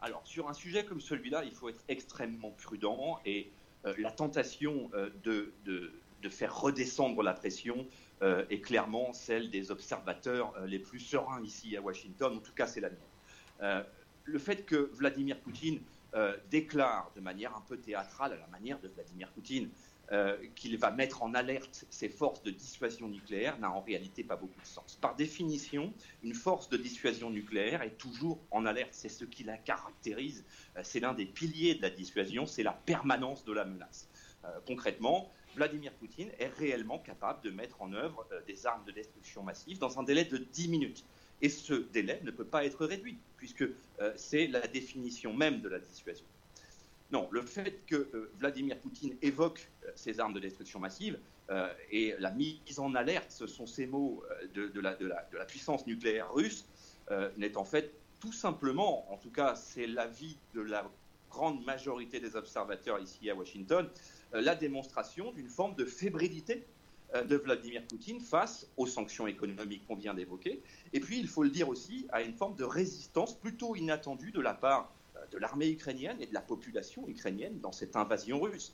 [0.02, 3.52] Alors, sur un sujet comme celui-là, il faut être extrêmement prudent et
[3.86, 5.54] euh, la tentation euh, de,
[6.30, 7.86] faire redescendre la pression
[8.24, 12.38] euh, est clairement celle des observateurs les plus sereins ici à Washington.
[12.38, 13.86] En tout cas, c'est la mienne.
[14.24, 15.82] le fait que Vladimir Poutine
[16.50, 19.70] déclare de manière un peu théâtrale, à la manière de Vladimir Poutine,
[20.12, 24.36] euh, qu'il va mettre en alerte ses forces de dissuasion nucléaire n'a en réalité pas
[24.36, 24.98] beaucoup de sens.
[25.00, 25.94] Par définition,
[26.24, 28.90] une force de dissuasion nucléaire est toujours en alerte.
[28.92, 30.46] C'est ce qui la caractérise.
[30.78, 34.10] Euh, c'est l'un des piliers de la dissuasion, c'est la permanence de la menace.
[34.46, 39.44] Euh, concrètement, Vladimir Poutine est réellement capable de mettre en œuvre des armes de destruction
[39.44, 41.06] massive dans un délai de 10 minutes.
[41.44, 43.66] Et ce délai ne peut pas être réduit, puisque
[44.16, 46.26] c'est la définition même de la dissuasion.
[47.12, 51.68] Non, le fait que euh, Vladimir Poutine évoque euh, ces armes de destruction massive euh,
[51.92, 56.66] et la mise en alerte, ce sont ces mots de, la, puissance nucléaire russe,
[57.38, 60.88] n'est en fait tout simplement, en tout cas c'est l'avis de la
[61.32, 63.90] grande majorité des observateurs ici à Washington,
[64.32, 66.68] la démonstration d'une forme de fébrilité
[67.16, 70.62] de Vladimir Poutine face aux sanctions économiques qu'on vient d'évoquer.
[70.94, 74.42] Et puis, il faut le dire aussi, à une forme de résistance plutôt inattendue de
[74.42, 74.92] la part
[75.32, 78.74] de l'armée ukrainienne et de la population ukrainienne dans cette invasion russe.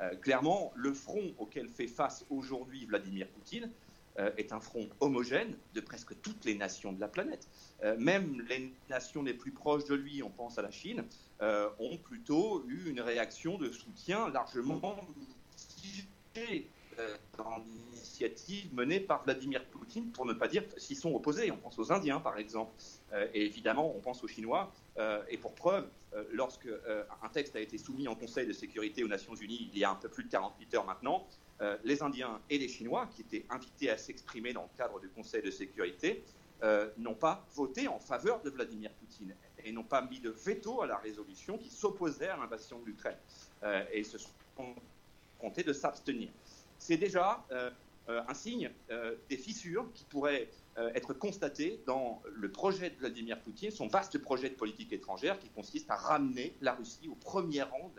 [0.00, 3.70] Euh, clairement, le front auquel fait face aujourd'hui Vladimir Poutine
[4.18, 7.48] euh, est un front homogène de presque toutes les nations de la planète.
[7.82, 11.04] Euh, même les nations les plus proches de lui, on pense à la Chine,
[11.78, 14.96] ont plutôt eu une réaction de soutien largement
[16.34, 16.70] mitigée
[17.36, 21.50] dans l'initiative menée par Vladimir Poutine, pour ne pas dire s'ils sont opposés.
[21.50, 22.72] On pense aux Indiens, par exemple,
[23.34, 27.54] et évidemment, on pense aux Chinois, euh, et pour preuve, euh, lorsque euh, un texte
[27.56, 30.08] a été soumis en Conseil de sécurité aux Nations Unies il y a un peu
[30.08, 31.26] plus de 48 heures maintenant,
[31.84, 35.40] les Indiens et les Chinois, qui étaient invités à s'exprimer dans le cadre du Conseil
[35.40, 36.22] de sécurité,
[36.98, 39.34] n'ont pas voté en faveur de Vladimir Poutine
[39.64, 43.16] et n'ont pas mis de veto à la résolution qui s'opposait à l'invasion de l'Ukraine.
[43.90, 44.28] et se sont
[45.38, 46.28] comptés de s'abstenir.
[46.78, 47.44] C'est déjà
[48.08, 48.70] un signe
[49.28, 50.48] des fissures qui pourraient
[50.78, 55.38] euh, être constaté dans le projet de Vladimir Poutine, son vaste projet de politique étrangère
[55.38, 57.90] qui consiste à ramener la Russie au premier rang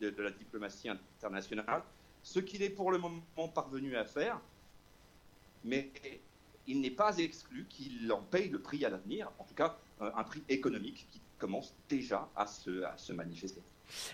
[0.00, 1.82] de, la diplomatie internationale,
[2.22, 4.40] ce qu'il est pour le moment parvenu à faire,
[5.64, 5.90] mais
[6.68, 10.22] il n'est pas exclu qu'il en paye le prix à l'avenir, en tout cas un
[10.22, 13.60] prix économique qui commence déjà à se manifester.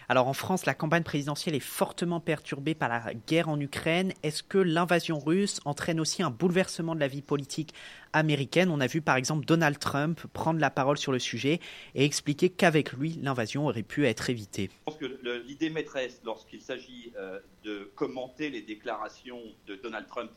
[0.09, 4.13] Alors en France, la campagne présidentielle est fortement perturbée par la guerre en Ukraine.
[4.23, 7.75] Est-ce que l'invasion russe entraîne aussi un bouleversement de la vie politique
[8.13, 8.71] américaine?
[8.71, 11.61] On a vu par exemple Donald Trump prendre la parole sur le sujet
[11.95, 14.71] et expliquer qu'avec lui, l'invasion aurait pu être évitée.
[14.73, 20.31] Je pense que l'idée maîtresse lorsqu'il s'agit euh, de commenter les déclarations de Donald Trump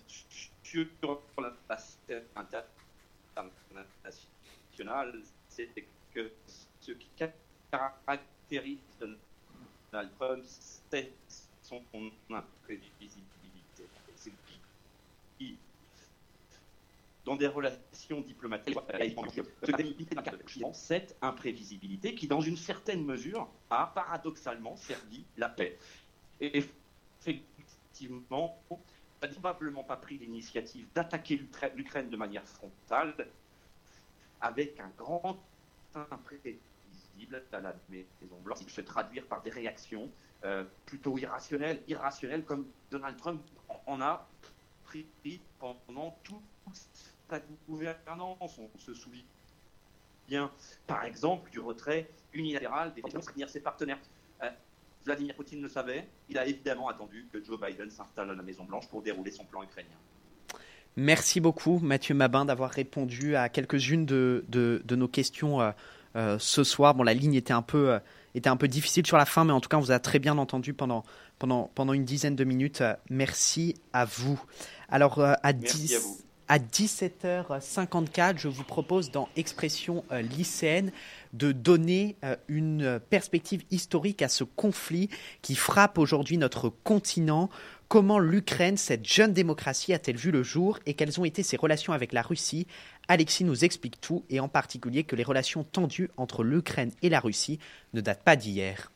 [0.63, 0.85] sur
[1.37, 1.53] la
[3.35, 5.69] internationale, c'est
[6.13, 6.31] que
[6.79, 7.09] ce qui
[7.71, 8.77] caractérise
[9.91, 10.43] Donald Trump,
[10.91, 11.11] c'est
[11.63, 11.81] son
[12.29, 13.29] imprévisibilité.
[17.25, 18.77] dans des relations diplomatiques,
[20.73, 25.77] cette imprévisibilité qui, dans une certaine mesure, a paradoxalement servi la paix.
[26.41, 26.63] Et
[27.19, 28.59] effectivement,
[29.21, 31.39] n'a probablement pas pris l'initiative d'attaquer
[31.75, 33.13] l'Ukraine de manière frontale
[34.41, 35.37] avec un grand
[37.19, 40.09] imprévisible à la Maison Blanche, qui se traduire par des réactions
[40.43, 43.41] euh, plutôt irrationnelles, irrationnelles comme Donald Trump
[43.85, 44.27] en a
[44.83, 45.05] pris
[45.59, 46.41] pendant toute
[47.29, 48.57] sa gouvernance.
[48.57, 50.51] On se souvient,
[50.87, 53.99] par exemple, du retrait unilatéral des de ses partenaires.
[54.43, 54.49] Euh,
[55.05, 58.63] Vladimir Poutine le savait, il a évidemment attendu que Joe Biden s'installe à la Maison
[58.63, 59.97] Blanche pour dérouler son plan ukrainien.
[60.95, 65.61] Merci beaucoup Mathieu Mabin d'avoir répondu à quelques-unes de, de, nos questions
[66.19, 66.95] euh, ce soir.
[66.95, 67.99] Bon, la ligne était un peu euh,
[68.35, 70.19] était un peu difficile sur la fin, mais en tout cas, on vous a très
[70.19, 71.05] bien entendu pendant,
[71.39, 72.81] pendant, pendant une dizaine de minutes.
[72.81, 74.37] Euh, merci à vous.
[74.89, 80.91] Alors, à, 10, à, 17h54, je vous propose dans Expression lycéenne
[81.33, 82.17] de donner
[82.47, 85.09] une perspective historique à ce conflit
[85.43, 87.51] qui frappe aujourd'hui notre continent.
[87.89, 91.91] Comment l'Ukraine, cette jeune démocratie, a-t-elle vu le jour et quelles ont été ses relations
[91.91, 92.67] avec la Russie?
[93.07, 97.19] Alexis nous explique tout, et en particulier que les relations tendues entre l'Ukraine et la
[97.19, 97.57] Russie
[97.95, 98.91] ne datent pas d'hier.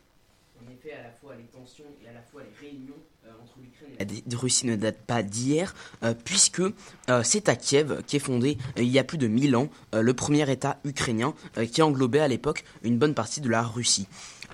[0.64, 2.94] En effet, à la fois les tensions et à la fois les réunions
[3.26, 5.74] euh, entre l'Ukraine et la Russie ne datent pas d'hier,
[6.04, 9.70] euh, puisque euh, c'est à Kiev qu'est fondé il y a plus de 1000 ans
[9.92, 11.34] le premier État ukrainien
[11.72, 14.06] qui englobait à l'époque une bonne partie de la Russie.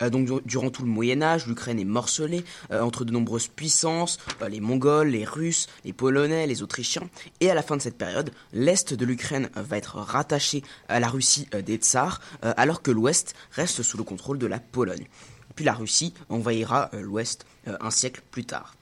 [0.03, 4.19] Euh, donc durant tout le Moyen Âge, l'Ukraine est morcelée euh, entre de nombreuses puissances,
[4.43, 7.09] euh, les Mongols, les Russes, les Polonais, les Autrichiens.
[7.41, 11.09] Et à la fin de cette période, l'est de l'Ukraine va être rattaché à la
[11.09, 15.07] Russie des Tsars, alors que l'ouest reste sous le contrôle de la Pologne.
[15.55, 18.75] Puis la Russie envahira l'ouest un siècle plus tard.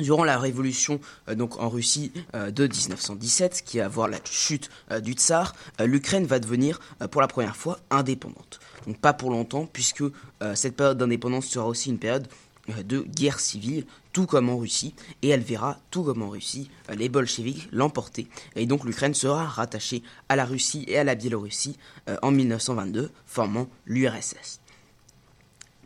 [0.00, 4.68] Durant la révolution donc en Russie de 1917, qui va voir la chute
[5.02, 6.80] du tsar, l'Ukraine va devenir
[7.10, 8.60] pour la première fois indépendante.
[8.86, 12.28] Donc pas pour longtemps, puisque euh, cette période d'indépendance sera aussi une période
[12.70, 16.70] euh, de guerre civile, tout comme en Russie, et elle verra, tout comme en Russie,
[16.90, 18.26] euh, les bolcheviks l'emporter.
[18.56, 21.78] Et donc l'Ukraine sera rattachée à la Russie et à la Biélorussie
[22.22, 24.60] en 1922, formant l'URSS.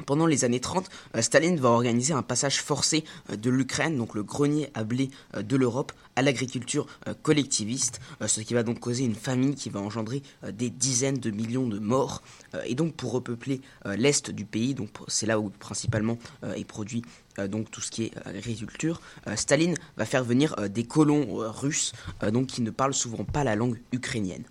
[0.06, 4.14] Pendant les années 30, euh, Staline va organiser un passage forcé euh, de l'Ukraine, donc
[4.14, 6.86] le grenier à blé euh, de l'Europe, à l'agriculture
[7.22, 10.20] collectiviste, ce qui va donc causer une famine qui va engendrer
[10.52, 12.22] des dizaines de millions de morts.
[12.66, 16.18] Et donc pour repeupler l'est du pays, donc c'est là où principalement
[16.56, 17.02] est produit
[17.46, 19.00] donc tout ce qui est agriculture,
[19.36, 21.92] Staline va faire venir des colons russes
[22.32, 24.42] donc qui ne parlent souvent pas la langue ukrainienne.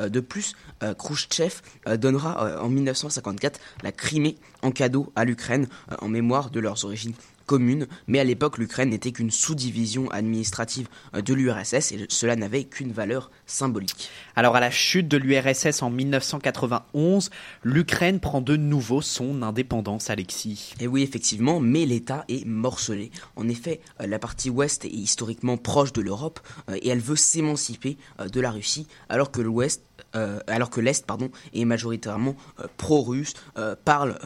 [0.00, 1.54] Euh, de plus, euh, Khrouchtchev
[1.86, 5.68] euh, donnera en 1954 la Crimée en cadeau à l'Ukraine
[6.00, 7.14] en mémoire de leurs origines
[7.46, 12.92] communes, mais à l'époque l'Ukraine n'était qu'une sous-division administrative de l'URSS et cela n'avait qu'une
[12.92, 14.10] valeur symbolique.
[14.36, 17.30] Alors à la chute de l'URSS en 1991,
[17.64, 20.74] l'Ukraine prend de nouveau son indépendance, Alexis.
[20.78, 23.10] Et oui, effectivement, mais l'État est morcelé.
[23.34, 26.38] En effet, la partie ouest est historiquement proche de l'Europe
[26.72, 29.82] et elle veut s'émanciper de la Russie, alors que l'ouest
[30.14, 31.04] euh, alors que l'Est
[31.52, 34.18] est majoritairement euh, pro-russe, euh, parle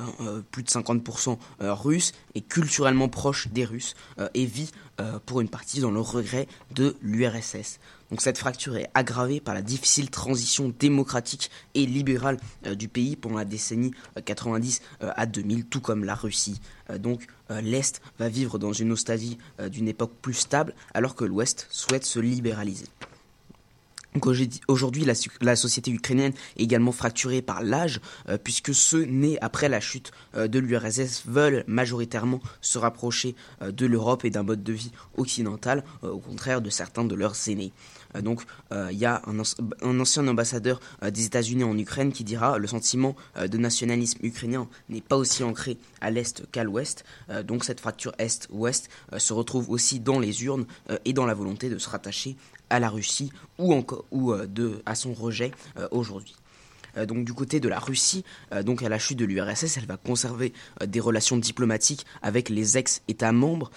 [0.50, 3.94] plus de 50% russe, est culturellement proche des Russes
[4.34, 4.70] et vit
[5.26, 7.78] pour une partie dans le regret de l'URSS.
[8.10, 12.38] Donc cette fracture est aggravée par la difficile transition démocratique et libérale
[12.76, 13.92] du pays pendant la décennie
[14.24, 16.60] 90 à 2000, tout comme la Russie.
[16.98, 19.38] donc l'Est va vivre dans une nostalgie
[19.70, 22.86] d'une époque plus stable, alors que l'Ouest souhaite se libéraliser.
[24.68, 25.04] Aujourd'hui,
[25.40, 30.12] la, société ukrainienne est également fracturée par l'âge, euh, puisque ceux nés après la chute
[30.36, 34.92] euh, de l'URSS veulent majoritairement se rapprocher euh, de l'Europe et d'un mode de vie
[35.16, 37.72] occidental, au contraire de certains de leurs aînés.
[38.22, 43.16] donc, il y a un, ancien ambassadeur des États-Unis en Ukraine qui dira le sentiment
[43.36, 47.04] de nationalisme ukrainien n'est pas aussi ancré à l'est qu'à l'ouest.
[47.44, 50.66] donc, cette fracture est-ouest se retrouve aussi dans les urnes
[51.04, 52.36] et dans la volonté de se rattacher
[52.70, 55.52] à la Russie ou, encore, ou de, à son rejet
[55.90, 56.36] aujourd'hui.
[57.08, 58.24] donc du côté de la Russie,
[58.62, 60.52] donc à la chute de l'URSS, elle va conserver
[60.84, 63.70] des relations diplomatiques avec les ex-États membres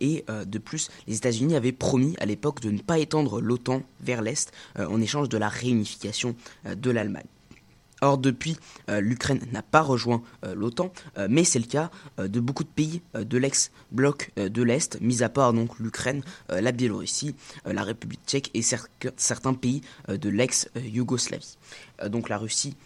[0.00, 4.22] et de plus, les États-Unis avaient promis à l'époque de ne pas étendre l'OTAN vers
[4.22, 7.26] l'Est en échange de la réunification de l'Allemagne.
[8.02, 8.56] Or, depuis,
[8.88, 12.68] euh, l'Ukraine n'a pas rejoint euh, l'OTAN, euh, mais c'est le cas de beaucoup de
[12.68, 17.34] pays de l'ex-bloc de l'Est, mis à part donc l'Ukraine, la Biélorussie,
[17.64, 21.56] la République tchèque et certains pays de l'ex-Yougoslavie.
[22.08, 22.76] donc la Russie,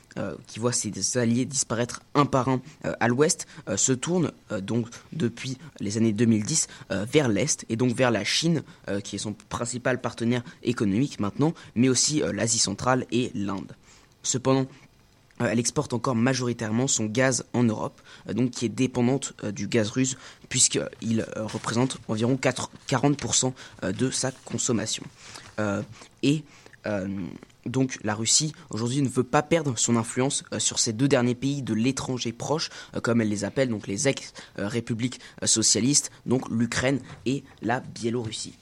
[0.47, 2.61] qui voit ses alliés disparaître un par un
[3.01, 3.47] à l'ouest,
[3.77, 8.62] se tourne donc depuis les années 2010 vers l'est et donc vers la Chine,
[9.03, 13.75] qui est son principal partenaire économique maintenant, mais aussi l'Asie centrale et l'Inde.
[14.25, 14.67] Cependant,
[15.41, 19.66] elle exporte encore majoritairement son gaz en Europe, euh, donc qui est dépendante euh, du
[19.66, 20.16] gaz russe,
[20.49, 23.53] puisqu'il représente environ 40%
[23.93, 25.03] de sa consommation.
[26.22, 26.45] et
[27.66, 31.62] donc la Russie aujourd'hui ne veut pas perdre son influence sur ces deux derniers pays
[31.62, 32.70] de l'étranger proche,
[33.03, 38.55] comme elle les appelle, donc les ex-républiques socialistes, donc l'Ukraine et la Biélorussie.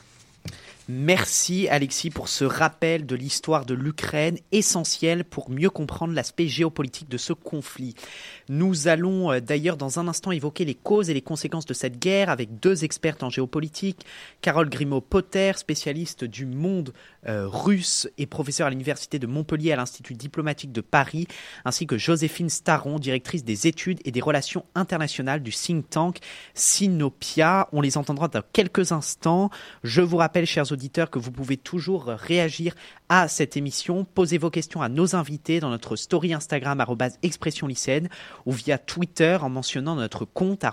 [0.95, 7.09] Merci Alexis pour ce rappel de l'histoire de l'Ukraine, essentiel pour mieux comprendre l'aspect géopolitique
[7.09, 7.95] de ce conflit.
[8.51, 11.99] Nous allons euh, d'ailleurs dans un instant évoquer les causes et les conséquences de cette
[11.99, 14.05] guerre avec deux expertes en géopolitique,
[14.43, 16.93] Carole Grimaud-Potter, spécialiste du monde
[17.29, 21.27] euh, russe et professeur à l'Université de Montpellier à l'Institut diplomatique de Paris,
[21.64, 26.18] ainsi que Joséphine Staron, directrice des études et des relations internationales du think tank
[26.55, 27.68] Sinopia.
[27.73, 29.51] On les entendra dans quelques instants.
[29.83, 32.75] Je vous rappelle, chers auditeurs que vous pouvez toujours réagir
[33.09, 34.05] à cette émission.
[34.05, 36.83] Posez vos questions à nos invités dans notre story Instagram
[37.23, 38.09] expression lycéenne
[38.47, 40.64] ou via Twitter en mentionnant notre compte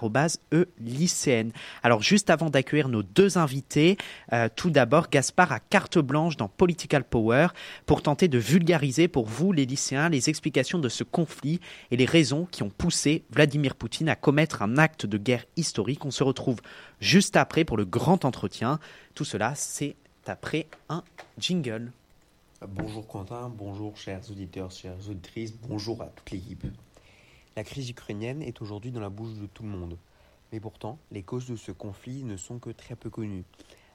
[0.54, 1.52] e lycéenne.
[1.84, 3.98] Alors juste avant d'accueillir nos deux invités,
[4.34, 7.48] euh, tout d'abord Gaspard a carte blanche dans Political Power
[7.86, 11.60] pour tenter de vulgariser pour vous les lycéens les explications de ce conflit
[11.92, 16.06] et les raisons qui ont poussé Vladimir Poutine à commettre un acte de guerre historique.
[16.06, 16.62] On se retrouve
[17.00, 18.80] juste après pour le grand entretien.
[19.14, 21.04] Tout cela, c'est après un
[21.38, 21.92] jingle.
[22.68, 26.66] Bonjour Quentin, bonjour chers auditeurs, chères auditrices, bonjour à toute l'équipe.
[27.56, 29.98] La crise ukrainienne est aujourd'hui dans la bouche de tout le monde.
[30.52, 33.44] Mais pourtant, les causes de ce conflit ne sont que très peu connues.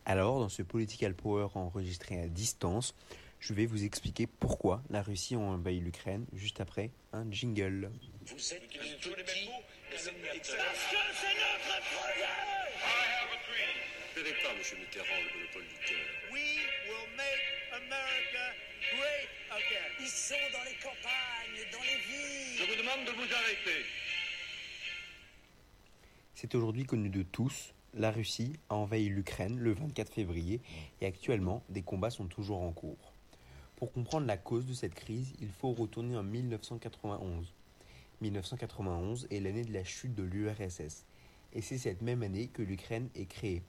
[0.06, 2.94] Alors, dans ce Political Power enregistré à distance,
[3.40, 7.90] je vais vous expliquer pourquoi la Russie a envahi l'Ukraine juste après un jingle.
[8.26, 8.68] Vous êtes
[9.00, 12.24] tous les mêmes mots Parce que c'est notre projet
[14.16, 14.78] Ne pas, M.
[14.78, 15.98] Mitterrand, le monopole du cœur.
[16.32, 17.42] We will make
[17.72, 18.44] America
[18.94, 19.88] great again.
[20.00, 22.58] Ils sont dans les campagnes, dans les villes.
[22.58, 23.84] Je vous demande de vous arrêter.
[26.34, 30.60] C'est aujourd'hui connu de tous, la Russie a envahi l'Ukraine le 24 février
[31.00, 33.12] et actuellement des combats sont toujours en cours.
[33.76, 37.52] Pour comprendre la cause de cette crise, il faut retourner en 1991.
[38.20, 41.04] 1991 est l'année de la chute de l'URSS
[41.52, 43.62] et c'est cette même année que l'Ukraine est créée.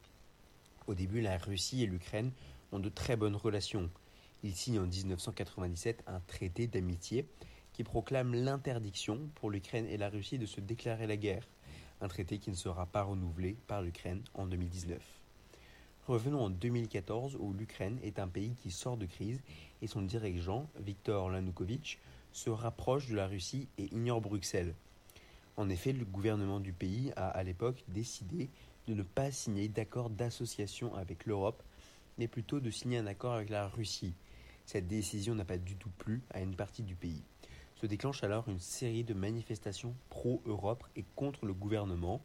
[0.88, 2.32] Au début, la Russie et l'Ukraine
[2.71, 3.89] ont de très bonnes relations.
[4.43, 7.28] Ils signent en 1997 un traité d'amitié
[7.73, 11.47] qui proclame l'interdiction pour l'Ukraine et la Russie de se déclarer la guerre,
[12.01, 15.01] un traité qui ne sera pas renouvelé par l'Ukraine en 2019.
[16.07, 19.41] Revenons en 2014 où l'Ukraine est un pays qui sort de crise
[19.81, 21.99] et son dirigeant, Viktor Yanukovych,
[22.31, 24.75] se rapproche de la Russie et ignore Bruxelles.
[25.57, 28.49] En effet, le gouvernement du pays a à l'époque décidé
[28.87, 31.63] de ne pas signer d'accord d'association avec l'Europe
[32.17, 34.13] mais plutôt de signer un accord avec la Russie.
[34.65, 37.23] Cette décision n'a pas du tout plu à une partie du pays.
[37.86, 42.19] Se déclenche alors une série de manifestations pro-Europe et contre le gouvernement.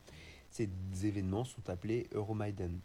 [0.48, 0.70] Ces
[1.02, 2.80] événements sont appelés Euromaiden.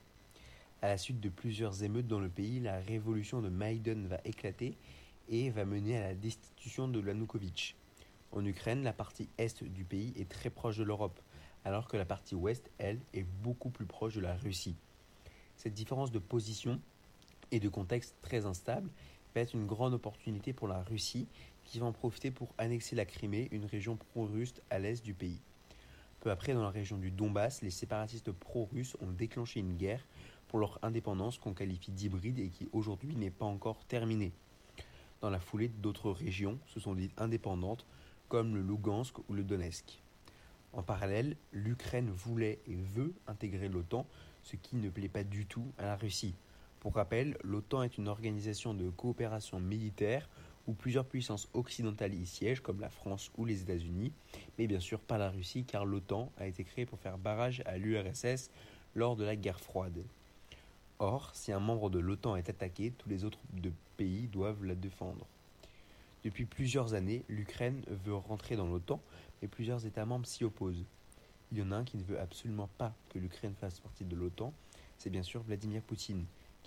[0.82, 4.76] À la suite de plusieurs émeutes dans le pays, la révolution de Maïdan va éclater
[5.30, 7.78] et va mener à la destitution de Yanukovych.
[8.34, 11.22] En Ukraine, la partie est du pays est très proche de l'Europe,
[11.64, 14.76] alors que la partie ouest, elle, est beaucoup plus proche de la Russie.
[15.56, 16.82] Cette différence de position
[17.52, 18.90] et de contexte très instable
[19.34, 21.30] va être une grande opportunité pour la Russie
[21.66, 25.42] qui va en profiter pour annexer la Crimée, une région pro-russe à l'est du pays.
[26.22, 30.06] Peu après, dans la région du Donbass, les séparatistes pro-russes ont déclenché une guerre
[30.48, 34.32] pour leur indépendance qu'on qualifie d'hybride et qui aujourd'hui n'est pas encore terminée.
[35.22, 37.86] Dans la foulée, d'autres régions se sont dites indépendantes,
[38.30, 40.02] comme le Lugansk ou le Donetsk.
[40.74, 44.06] En parallèle, l'Ukraine voulait et veut intégrer l'OTAN,
[44.44, 46.36] ce qui ne plaît pas du tout à la Russie.
[46.80, 50.30] Pour rappel, l'OTAN est une organisation de coopération militaire
[50.68, 54.12] où plusieurs puissances occidentales y siègent, comme la France ou les États-Unis,
[54.58, 57.78] mais bien sûr pas la Russie, car l'OTAN a été créée pour faire barrage à
[57.78, 58.50] l'URSS
[58.96, 60.04] lors de la guerre froide.
[61.00, 63.40] Or, si un membre de l'OTAN est attaqué, tous les autres
[63.98, 65.26] pays doivent la défendre.
[66.24, 69.00] Depuis plusieurs années, l'Ukraine veut rentrer dans l'OTAN,
[69.42, 70.86] mais plusieurs États membres s'y opposent.
[71.52, 74.16] Il y en a un qui ne veut absolument pas que l'Ukraine fasse partie de
[74.16, 74.54] l'OTAN,
[74.98, 76.26] c'est bien sûr Vladimir Poutine,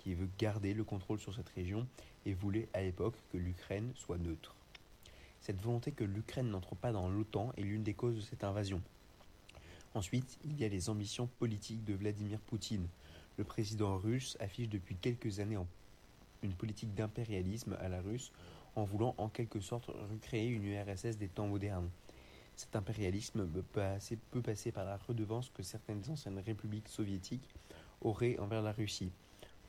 [0.09, 1.85] qui veut garder le contrôle sur cette région
[2.25, 4.55] et voulait à l'époque que l'Ukraine soit neutre.
[5.39, 8.81] Cette volonté que l'Ukraine n'entre pas dans l'OTAN est l'une des causes de cette invasion.
[9.93, 12.87] Ensuite, il y a les ambitions politiques de Vladimir Poutine.
[13.37, 15.59] Le président russe affiche depuis quelques années
[16.41, 18.31] une politique d'impérialisme à la russe
[18.75, 21.91] en voulant en quelque sorte recréer une URSS des temps modernes.
[22.55, 27.47] Cet impérialisme peut passer, par la redevance que certaines anciennes républiques soviétiques
[28.01, 29.11] auraient envers la Russie.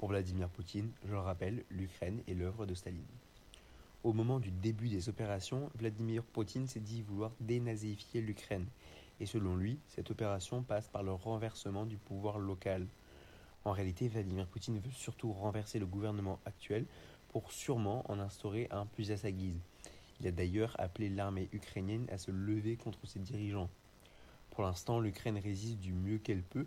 [0.00, 3.04] Pour Vladimir Poutine, je le rappelle, l'Ukraine est l'œuvre de Staline.
[4.02, 8.64] Au moment du début des opérations, Vladimir Poutine s'est dit vouloir dénazifier l'Ukraine.
[9.20, 12.86] Et selon lui, cette opération passe par le renversement du pouvoir local.
[13.66, 16.86] En réalité, Vladimir Poutine veut surtout renverser le gouvernement actuel
[17.28, 19.60] pour sûrement en instaurer un plus à sa guise.
[20.18, 23.68] Il a d'ailleurs appelé l'armée ukrainienne à se lever contre ses dirigeants.
[24.48, 26.66] Pour l'instant, l'Ukraine résiste du mieux qu'elle peut.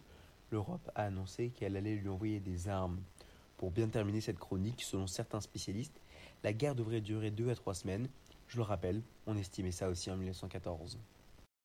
[0.51, 2.99] L'Europe a annoncé qu'elle allait lui envoyer des armes.
[3.63, 6.01] Pour bien terminer cette chronique, selon certains spécialistes,
[6.43, 8.09] la guerre devrait durer deux à trois semaines.
[8.49, 10.99] Je le rappelle, on estimait ça aussi en 1914.